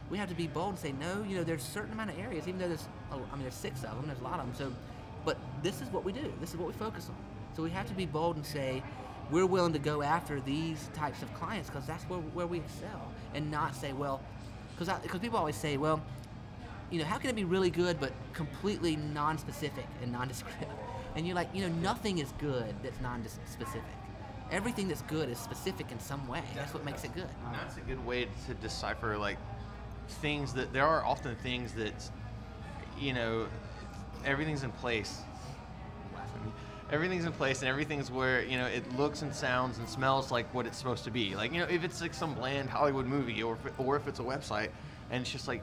We 0.09 0.17
have 0.17 0.29
to 0.29 0.35
be 0.35 0.47
bold 0.47 0.69
and 0.69 0.79
say, 0.79 0.93
no, 0.93 1.23
you 1.27 1.35
know, 1.35 1.43
there's 1.43 1.63
a 1.63 1.71
certain 1.71 1.91
amount 1.91 2.11
of 2.11 2.19
areas, 2.19 2.47
even 2.47 2.59
though 2.59 2.69
there's, 2.69 2.87
I 3.11 3.15
mean, 3.17 3.41
there's 3.41 3.53
six 3.53 3.83
of 3.83 3.95
them, 3.95 4.07
there's 4.07 4.19
a 4.19 4.23
lot 4.23 4.39
of 4.39 4.45
them. 4.45 4.55
So, 4.55 4.73
but 5.27 5.37
this 5.61 5.81
is 5.81 5.89
what 5.89 6.05
we 6.05 6.13
do. 6.13 6.31
This 6.39 6.51
is 6.51 6.57
what 6.57 6.67
we 6.67 6.73
focus 6.73 7.09
on. 7.09 7.15
So 7.53 7.61
we 7.61 7.69
have 7.71 7.85
to 7.87 7.93
be 7.93 8.05
bold 8.05 8.37
and 8.37 8.45
say, 8.45 8.81
we're 9.29 9.45
willing 9.45 9.73
to 9.73 9.79
go 9.79 10.01
after 10.01 10.39
these 10.39 10.89
types 10.93 11.21
of 11.21 11.31
clients 11.33 11.69
because 11.69 11.85
that's 11.85 12.05
where, 12.05 12.19
where 12.19 12.47
we 12.47 12.59
excel, 12.59 13.11
and 13.35 13.51
not 13.51 13.75
say, 13.75 13.91
well, 13.91 14.21
because 14.79 15.19
people 15.19 15.37
always 15.37 15.57
say, 15.57 15.75
well, 15.75 16.01
you 16.89 16.99
know, 16.99 17.03
how 17.03 17.17
can 17.17 17.29
it 17.29 17.35
be 17.35 17.43
really 17.43 17.69
good 17.69 17.99
but 17.99 18.13
completely 18.31 18.95
non-specific 18.95 19.85
and 20.01 20.11
nondescript? 20.11 20.63
And 21.15 21.25
you're 21.25 21.35
like, 21.35 21.49
you 21.51 21.67
know, 21.67 21.75
nothing 21.77 22.19
is 22.19 22.31
good 22.37 22.75
that's 22.83 23.01
non-specific. 23.01 23.81
Everything 24.51 24.87
that's 24.87 25.01
good 25.03 25.29
is 25.29 25.39
specific 25.39 25.91
in 25.91 25.99
some 25.99 26.27
way. 26.27 26.43
That's 26.55 26.75
what 26.75 26.85
makes 26.85 27.03
it 27.05 27.15
good. 27.15 27.29
That's 27.51 27.75
a 27.77 27.79
good 27.79 28.05
way 28.05 28.25
to 28.45 28.53
decipher 28.61 29.17
like 29.17 29.39
things 30.21 30.53
that 30.53 30.73
there 30.73 30.85
are 30.85 31.03
often 31.03 31.35
things 31.37 31.73
that 31.73 32.11
you 32.99 33.13
know 33.13 33.47
everything's 34.25 34.63
in 34.63 34.71
place. 34.71 35.21
Everything's 36.89 37.25
in 37.25 37.33
place 37.33 37.59
and 37.59 37.67
everything's 37.67 38.09
where 38.09 38.43
you 38.45 38.57
know 38.57 38.65
it 38.65 38.97
looks 38.97 39.21
and 39.21 39.35
sounds 39.35 39.77
and 39.77 39.89
smells 39.89 40.31
like 40.31 40.51
what 40.53 40.65
it's 40.65 40.77
supposed 40.77 41.03
to 41.03 41.11
be. 41.11 41.35
Like 41.35 41.51
you 41.51 41.59
know 41.59 41.67
if 41.69 41.83
it's 41.83 41.99
like 41.99 42.13
some 42.13 42.33
bland 42.33 42.69
Hollywood 42.69 43.05
movie 43.05 43.43
or 43.43 43.55
if 43.55 43.65
it, 43.65 43.73
or 43.77 43.97
if 43.97 44.07
it's 44.07 44.19
a 44.19 44.23
website 44.23 44.69
and 45.11 45.21
it's 45.21 45.29
just 45.29 45.49
like, 45.49 45.61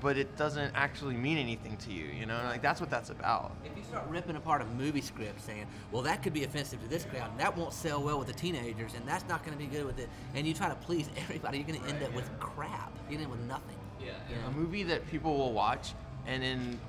but 0.00 0.16
it 0.16 0.36
doesn't 0.36 0.72
actually 0.74 1.14
mean 1.14 1.38
anything 1.38 1.76
to 1.76 1.92
you. 1.92 2.06
You 2.06 2.26
know 2.26 2.40
like 2.46 2.60
that's 2.60 2.80
what 2.80 2.90
that's 2.90 3.10
about. 3.10 3.52
If 3.64 3.76
you 3.76 3.84
start 3.84 4.04
ripping 4.08 4.34
apart 4.34 4.62
a 4.62 4.64
movie 4.64 5.00
script 5.00 5.40
saying, 5.42 5.66
well, 5.92 6.02
that 6.02 6.24
could 6.24 6.32
be 6.32 6.42
offensive 6.42 6.82
to 6.82 6.88
this 6.88 7.04
crowd, 7.04 7.30
and 7.30 7.38
that 7.38 7.56
won't 7.56 7.72
sell 7.72 8.02
well 8.02 8.18
with 8.18 8.26
the 8.26 8.34
teenagers, 8.34 8.94
and 8.94 9.06
that's 9.06 9.28
not 9.28 9.44
going 9.44 9.56
to 9.56 9.64
be 9.64 9.70
good 9.70 9.86
with 9.86 10.00
it, 10.00 10.08
and 10.34 10.44
you 10.44 10.54
try 10.54 10.68
to 10.68 10.74
please 10.74 11.08
everybody, 11.16 11.58
you're 11.58 11.68
going 11.68 11.80
to 11.80 11.88
end 11.88 12.02
up 12.02 12.12
with 12.14 12.28
crap. 12.40 12.92
You're 13.08 13.20
going 13.20 13.30
to 13.30 13.32
end 13.32 13.32
up 13.32 13.38
with 13.38 13.48
nothing. 13.48 13.78
Yeah, 14.00 14.10
You 14.28 14.36
a 14.48 14.50
movie 14.50 14.82
that 14.82 15.08
people 15.08 15.38
will 15.38 15.52
watch 15.52 15.94
and 16.26 16.42
in 16.42 16.80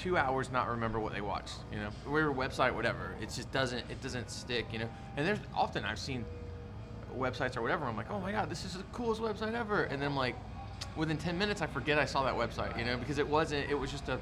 two 0.00 0.16
hours 0.16 0.50
not 0.50 0.68
remember 0.68 0.98
what 0.98 1.12
they 1.12 1.20
watched. 1.20 1.54
You 1.72 1.78
know, 1.78 1.90
or 2.10 2.32
website, 2.34 2.74
whatever. 2.74 3.14
It 3.20 3.30
just 3.30 3.52
doesn't. 3.52 3.90
It 3.90 4.00
doesn't 4.02 4.30
stick. 4.30 4.66
You 4.72 4.80
know, 4.80 4.88
and 5.16 5.26
there's 5.26 5.38
often 5.54 5.84
I've 5.84 5.98
seen 5.98 6.24
websites 7.16 7.56
or 7.56 7.62
whatever. 7.62 7.84
I'm 7.84 7.96
like, 7.96 8.10
oh 8.10 8.20
my 8.20 8.32
god, 8.32 8.50
this 8.50 8.64
is 8.64 8.74
the 8.74 8.82
coolest 8.92 9.20
website 9.20 9.54
ever, 9.54 9.84
and 9.84 10.00
then 10.00 10.14
like 10.14 10.34
within 10.96 11.16
10 11.18 11.36
minutes 11.38 11.60
I 11.62 11.66
forget 11.66 11.98
I 11.98 12.04
saw 12.06 12.22
that 12.24 12.34
website. 12.34 12.78
You 12.78 12.84
know, 12.84 12.96
because 12.96 13.18
it 13.18 13.28
wasn't. 13.28 13.68
It 13.70 13.74
was 13.74 13.90
just 13.90 14.08
a. 14.08 14.18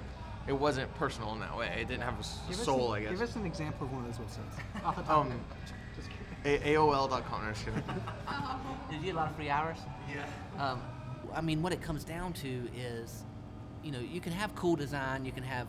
It 0.47 0.53
wasn't 0.59 0.93
personal 0.95 1.33
in 1.35 1.41
that 1.41 1.55
way. 1.57 1.69
It 1.79 1.89
didn't 1.89 2.05
have 2.05 2.15
a 2.15 2.49
Give 2.49 2.57
soul, 2.57 2.95
an- 2.95 3.01
I 3.01 3.03
guess. 3.05 3.11
Give 3.13 3.21
us 3.29 3.37
an 3.37 3.45
example 3.47 3.87
of 3.87 3.93
one 3.93 4.05
of 4.07 4.17
those 4.17 4.27
websites. 4.27 4.85
Off 4.85 4.97
the 4.97 5.03
top 5.03 5.27
Um. 5.27 5.41
Just 5.95 6.09
kidding. 6.45 6.63
A- 6.63 6.75
AOL.com. 6.75 7.45
No, 7.45 7.53
just 7.53 7.65
kidding. 7.67 7.83
Did 8.91 8.99
you 9.01 9.05
get 9.07 9.15
a 9.15 9.19
lot 9.19 9.29
of 9.29 9.37
free 9.37 9.51
hours? 9.51 9.77
yeah. 10.11 10.25
Um, 10.73 10.81
I 11.35 11.43
mean, 11.43 11.61
what 11.61 11.75
it 11.75 11.83
comes 11.83 12.03
down 12.05 12.33
to 12.35 12.69
is, 12.75 13.25
you 13.89 13.95
know, 13.95 14.01
you 14.01 14.21
can 14.21 14.33
have 14.35 14.55
cool 14.55 14.77
design, 14.77 15.25
you 15.25 15.33
can 15.33 15.43
have 15.43 15.67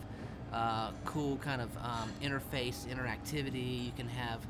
uh, 0.52 0.90
cool 1.06 1.38
kind 1.38 1.62
of 1.62 1.74
um, 1.78 2.12
interface, 2.22 2.86
interactivity, 2.86 3.86
you 3.86 3.92
can 3.96 4.08
have 4.08 4.40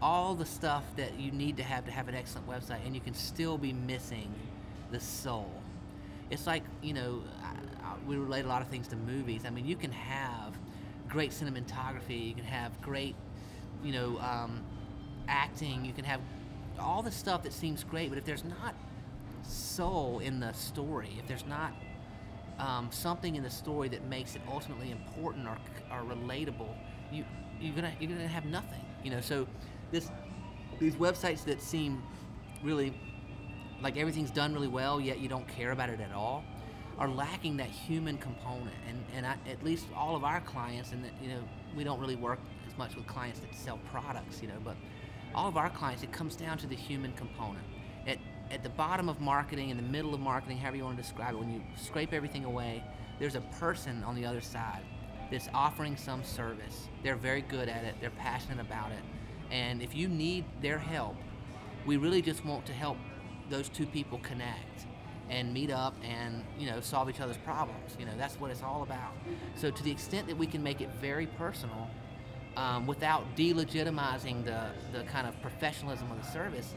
all 0.00 0.34
the 0.34 0.46
stuff 0.46 0.82
that 0.96 1.20
you 1.20 1.30
need 1.30 1.58
to 1.58 1.62
have 1.62 1.84
to 1.84 1.90
have 1.90 2.08
an 2.08 2.14
excellent 2.14 2.48
website, 2.48 2.78
and 2.86 2.94
you 2.94 3.02
can 3.02 3.12
still 3.12 3.58
be 3.58 3.70
missing 3.70 4.32
the 4.92 4.98
soul. 4.98 5.52
It's 6.30 6.46
like, 6.46 6.62
you 6.80 6.94
know, 6.94 7.22
I, 7.42 7.48
I, 7.84 7.94
we 8.06 8.16
relate 8.16 8.46
a 8.46 8.48
lot 8.48 8.62
of 8.62 8.68
things 8.68 8.88
to 8.88 8.96
movies. 8.96 9.42
I 9.46 9.50
mean, 9.50 9.66
you 9.66 9.76
can 9.76 9.92
have 9.92 10.56
great 11.06 11.32
cinematography, 11.32 12.28
you 12.28 12.34
can 12.34 12.44
have 12.44 12.80
great, 12.80 13.14
you 13.84 13.92
know, 13.92 14.18
um, 14.20 14.64
acting, 15.28 15.84
you 15.84 15.92
can 15.92 16.06
have 16.06 16.22
all 16.80 17.02
the 17.02 17.12
stuff 17.12 17.42
that 17.42 17.52
seems 17.52 17.84
great, 17.84 18.08
but 18.08 18.16
if 18.16 18.24
there's 18.24 18.44
not 18.44 18.74
soul 19.46 20.20
in 20.20 20.40
the 20.40 20.54
story, 20.54 21.10
if 21.18 21.28
there's 21.28 21.44
not 21.44 21.74
um, 22.58 22.88
something 22.90 23.36
in 23.36 23.42
the 23.42 23.50
story 23.50 23.88
that 23.88 24.04
makes 24.04 24.34
it 24.34 24.42
ultimately 24.48 24.90
important 24.90 25.46
or, 25.46 25.56
or 25.90 26.02
relatable, 26.02 26.74
you 27.10 27.24
you're 27.60 27.74
gonna 27.74 27.92
you're 28.00 28.10
gonna 28.10 28.26
have 28.26 28.44
nothing. 28.44 28.84
You 29.02 29.10
know, 29.10 29.20
so 29.20 29.46
this 29.90 30.10
these 30.78 30.94
websites 30.96 31.44
that 31.44 31.62
seem 31.62 32.02
really 32.62 32.94
like 33.82 33.96
everything's 33.96 34.30
done 34.30 34.52
really 34.54 34.68
well, 34.68 35.00
yet 35.00 35.18
you 35.18 35.28
don't 35.28 35.46
care 35.48 35.72
about 35.72 35.88
it 35.88 36.00
at 36.00 36.12
all, 36.12 36.44
are 36.98 37.08
lacking 37.08 37.56
that 37.58 37.68
human 37.68 38.18
component. 38.18 38.76
And 38.88 39.04
and 39.14 39.26
I, 39.26 39.36
at 39.50 39.62
least 39.64 39.86
all 39.96 40.16
of 40.16 40.24
our 40.24 40.40
clients, 40.40 40.92
and 40.92 41.04
you 41.20 41.28
know 41.28 41.40
we 41.76 41.84
don't 41.84 42.00
really 42.00 42.16
work 42.16 42.38
as 42.68 42.76
much 42.78 42.96
with 42.96 43.06
clients 43.06 43.40
that 43.40 43.54
sell 43.54 43.78
products, 43.90 44.40
you 44.42 44.48
know, 44.48 44.58
but 44.64 44.76
all 45.34 45.48
of 45.48 45.56
our 45.56 45.70
clients, 45.70 46.02
it 46.02 46.12
comes 46.12 46.36
down 46.36 46.58
to 46.58 46.66
the 46.66 46.76
human 46.76 47.12
component. 47.12 47.64
At 48.52 48.62
the 48.62 48.68
bottom 48.68 49.08
of 49.08 49.18
marketing, 49.18 49.70
in 49.70 49.78
the 49.78 49.82
middle 49.82 50.12
of 50.12 50.20
marketing, 50.20 50.58
however 50.58 50.76
you 50.76 50.84
want 50.84 50.98
to 50.98 51.02
describe 51.02 51.34
it, 51.34 51.38
when 51.38 51.50
you 51.50 51.62
scrape 51.74 52.12
everything 52.12 52.44
away, 52.44 52.84
there's 53.18 53.34
a 53.34 53.40
person 53.58 54.04
on 54.04 54.14
the 54.14 54.26
other 54.26 54.42
side 54.42 54.82
that's 55.30 55.48
offering 55.54 55.96
some 55.96 56.22
service. 56.22 56.88
They're 57.02 57.16
very 57.16 57.40
good 57.40 57.70
at 57.70 57.84
it. 57.84 57.94
They're 58.02 58.10
passionate 58.10 58.60
about 58.60 58.92
it. 58.92 59.02
And 59.50 59.80
if 59.80 59.94
you 59.94 60.06
need 60.06 60.44
their 60.60 60.78
help, 60.78 61.16
we 61.86 61.96
really 61.96 62.20
just 62.20 62.44
want 62.44 62.66
to 62.66 62.74
help 62.74 62.98
those 63.48 63.70
two 63.70 63.86
people 63.86 64.18
connect 64.18 64.86
and 65.30 65.54
meet 65.54 65.70
up 65.70 65.94
and 66.04 66.44
you 66.58 66.66
know 66.66 66.80
solve 66.80 67.08
each 67.08 67.20
other's 67.20 67.36
problems 67.38 67.96
you 67.98 68.04
know 68.04 68.12
that's 68.18 68.38
what 68.40 68.50
it's 68.50 68.62
all 68.62 68.82
about 68.82 69.12
so 69.54 69.70
to 69.70 69.82
the 69.82 69.90
extent 69.90 70.26
that 70.26 70.36
we 70.36 70.46
can 70.46 70.62
make 70.62 70.80
it 70.80 70.90
very 71.00 71.26
personal 71.26 71.88
um, 72.56 72.86
without 72.86 73.24
delegitimizing 73.36 74.44
the, 74.44 74.66
the 74.92 75.04
kind 75.04 75.26
of 75.26 75.40
professionalism 75.40 76.10
of 76.10 76.18
the 76.18 76.30
service 76.30 76.74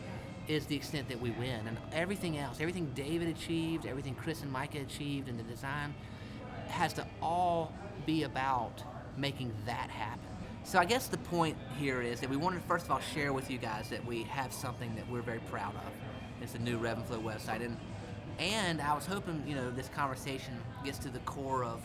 is 0.47 0.65
the 0.67 0.75
extent 0.75 1.08
that 1.10 1.19
we 1.19 1.31
win 1.31 1.67
and 1.67 1.77
everything 1.91 2.38
else 2.38 2.60
everything 2.60 2.91
david 2.95 3.27
achieved 3.27 3.86
everything 3.86 4.15
chris 4.15 4.41
and 4.41 4.51
micah 4.51 4.79
achieved 4.79 5.27
in 5.27 5.38
the 5.38 5.43
design 5.43 5.93
has 6.67 6.93
to 6.93 7.05
all 7.21 7.73
be 8.05 8.23
about 8.23 8.84
making 9.17 9.51
that 9.65 9.89
happen 9.89 10.19
So 10.63 10.79
I 10.79 10.86
guess 10.86 11.08
the 11.08 11.17
point 11.17 11.58
here 11.77 12.01
is 12.01 12.19
that 12.21 12.29
we 12.29 12.38
wanted 12.38 12.62
to 12.62 12.67
first 12.67 12.86
of 12.86 12.91
all 12.91 12.99
share 12.99 13.34
with 13.34 13.49
you 13.51 13.58
guys 13.58 13.89
that 13.89 14.05
we 14.05 14.23
have 14.23 14.51
something 14.53 14.95
that 14.95 15.08
we're 15.10 15.21
very 15.21 15.39
proud 15.41 15.75
of. 15.75 15.91
It's 16.41 16.53
the 16.53 16.60
new 16.60 16.79
RevenFlo 16.79 17.21
website, 17.23 17.63
and 17.63 17.77
and 18.39 18.81
I 18.81 18.93
was 18.93 19.05
hoping 19.05 19.43
you 19.47 19.55
know 19.55 19.71
this 19.71 19.89
conversation 19.89 20.53
gets 20.84 20.97
to 20.99 21.10
the 21.10 21.19
core 21.19 21.63
of 21.63 21.81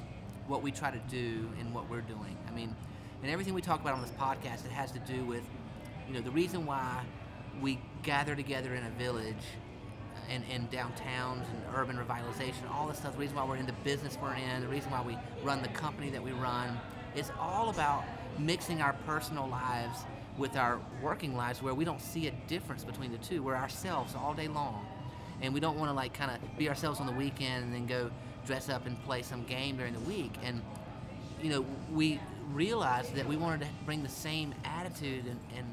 what 0.46 0.62
we 0.62 0.72
try 0.72 0.90
to 0.90 0.98
do 1.08 1.48
and 1.60 1.72
what 1.74 1.88
we're 1.90 2.00
doing. 2.00 2.36
I 2.48 2.52
mean, 2.52 2.74
and 3.22 3.30
everything 3.30 3.54
we 3.54 3.62
talk 3.62 3.80
about 3.80 3.94
on 3.94 4.02
this 4.02 4.10
podcast, 4.12 4.64
it 4.64 4.72
has 4.72 4.90
to 4.92 4.98
do 5.00 5.24
with 5.24 5.44
you 6.08 6.14
know 6.14 6.20
the 6.20 6.30
reason 6.30 6.66
why 6.66 7.04
we 7.60 7.78
gather 8.02 8.34
together 8.34 8.74
in 8.74 8.84
a 8.84 8.90
village 8.90 9.34
uh, 10.14 10.32
and, 10.32 10.44
and 10.50 10.70
downtowns 10.70 11.44
and 11.50 11.62
urban 11.74 11.96
revitalization, 11.96 12.70
all 12.70 12.88
this 12.88 12.98
stuff, 12.98 13.12
the 13.12 13.18
reason 13.18 13.36
why 13.36 13.44
we're 13.44 13.56
in 13.56 13.66
the 13.66 13.72
business 13.84 14.16
we're 14.20 14.34
in, 14.34 14.60
the 14.60 14.68
reason 14.68 14.90
why 14.90 15.02
we 15.02 15.16
run 15.42 15.62
the 15.62 15.68
company 15.68 16.10
that 16.10 16.22
we 16.22 16.32
run, 16.32 16.78
is 17.14 17.30
all 17.38 17.70
about 17.70 18.04
mixing 18.38 18.80
our 18.80 18.92
personal 19.06 19.48
lives 19.48 19.98
with 20.38 20.56
our 20.56 20.80
working 21.02 21.36
lives 21.36 21.62
where 21.62 21.74
we 21.74 21.84
don't 21.84 22.00
see 22.00 22.26
a 22.26 22.30
difference 22.46 22.84
between 22.84 23.12
the 23.12 23.18
two. 23.18 23.42
We're 23.42 23.56
ourselves 23.56 24.14
all 24.14 24.34
day 24.34 24.48
long. 24.48 24.86
And 25.42 25.54
we 25.54 25.60
don't 25.60 25.78
want 25.78 25.90
to 25.90 25.94
like 25.94 26.14
kind 26.14 26.30
of 26.30 26.58
be 26.58 26.68
ourselves 26.68 27.00
on 27.00 27.06
the 27.06 27.12
weekend 27.12 27.64
and 27.64 27.74
then 27.74 27.86
go 27.86 28.10
dress 28.46 28.68
up 28.68 28.86
and 28.86 29.00
play 29.04 29.22
some 29.22 29.44
game 29.44 29.76
during 29.76 29.92
the 29.92 30.00
week. 30.00 30.32
And 30.42 30.62
you 31.42 31.50
know, 31.50 31.66
we 31.92 32.20
realized 32.52 33.14
that 33.14 33.26
we 33.26 33.36
wanted 33.36 33.60
to 33.60 33.66
bring 33.84 34.02
the 34.02 34.08
same 34.08 34.54
attitude 34.64 35.24
and, 35.26 35.40
and 35.56 35.66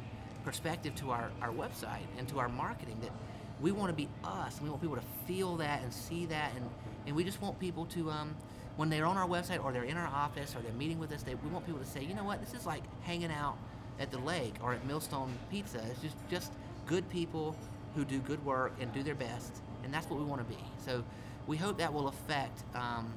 perspective 0.48 0.96
to 0.96 1.12
our, 1.12 1.30
our 1.42 1.52
website 1.52 2.08
and 2.18 2.26
to 2.30 2.40
our 2.40 2.48
marketing 2.48 2.98
that 3.02 3.12
we 3.60 3.70
want 3.70 3.90
to 3.90 3.94
be 3.94 4.08
us 4.24 4.54
and 4.56 4.64
we 4.64 4.70
want 4.70 4.82
people 4.82 4.96
to 4.96 5.04
feel 5.28 5.58
that 5.58 5.82
and 5.84 5.94
see 5.94 6.26
that 6.26 6.54
and, 6.56 6.70
and 7.06 7.14
we 7.14 7.22
just 7.22 7.42
want 7.42 7.60
people 7.60 7.84
to 7.88 8.10
um, 8.10 8.34
when 8.78 8.90
they're 8.90 9.06
on 9.06 9.18
our 9.18 9.28
website 9.28 9.62
or 9.62 9.74
they're 9.74 9.84
in 9.84 9.98
our 9.98 10.08
office 10.08 10.56
or 10.56 10.62
they're 10.62 10.72
meeting 10.72 11.00
with 11.00 11.12
us 11.12 11.22
they, 11.22 11.36
we 11.36 11.50
want 11.50 11.66
people 11.66 11.82
to 11.82 11.86
say 11.86 12.02
you 12.02 12.16
know 12.16 12.24
what? 12.24 12.40
This 12.40 12.54
is 12.58 12.66
like 12.66 12.84
hanging 13.02 13.30
out 13.30 13.58
at 14.00 14.10
the 14.10 14.20
lake 14.20 14.54
or 14.64 14.72
at 14.72 14.86
millstone 14.86 15.34
pizza. 15.52 15.82
It's 15.92 16.02
just 16.02 16.16
just 16.32 16.54
good 16.86 17.10
people 17.10 17.54
who 17.94 18.06
do 18.06 18.20
good 18.20 18.44
work 18.46 18.72
and 18.80 18.94
do 18.94 19.04
their 19.04 19.16
best 19.16 19.54
and 19.84 19.94
that's 19.94 20.10
what 20.10 20.18
we 20.18 20.26
want 20.26 20.48
to 20.48 20.56
be. 20.56 20.64
So 20.86 21.04
we 21.46 21.58
hope 21.58 21.78
that 21.80 21.94
will 21.94 22.08
affect 22.08 22.64
um, 22.74 23.12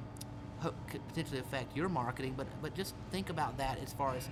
hope 0.59 0.75
could 0.89 1.07
potentially 1.07 1.39
affect 1.39 1.77
your 1.77 1.87
marketing 1.87 2.33
but 2.35 2.47
but 2.61 2.75
just 2.75 2.93
think 3.09 3.29
about 3.29 3.57
that 3.57 3.79
as 3.81 3.93
far 3.93 4.17
as 4.17 4.27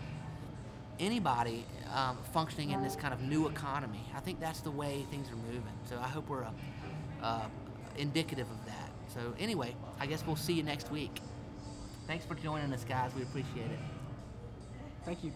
anybody 0.99 1.65
um, 1.93 2.17
functioning 2.33 2.71
in 2.71 2.83
this 2.83 2.95
kind 2.95 3.13
of 3.13 3.21
new 3.21 3.47
economy. 3.47 4.03
I 4.15 4.19
think 4.19 4.39
that's 4.39 4.61
the 4.61 4.71
way 4.71 5.05
things 5.09 5.29
are 5.31 5.35
moving. 5.35 5.63
So 5.89 5.97
I 5.97 6.07
hope 6.07 6.29
we're 6.29 6.43
uh, 6.43 6.51
uh, 7.21 7.45
indicative 7.97 8.47
of 8.49 8.65
that. 8.65 8.89
So 9.13 9.33
anyway, 9.39 9.75
I 9.99 10.05
guess 10.05 10.25
we'll 10.25 10.35
see 10.35 10.53
you 10.53 10.63
next 10.63 10.91
week. 10.91 11.19
Thanks 12.07 12.25
for 12.25 12.35
joining 12.35 12.73
us, 12.73 12.83
guys. 12.83 13.11
We 13.15 13.23
appreciate 13.23 13.71
it. 13.71 13.79
Thank 15.05 15.23
you. 15.23 15.31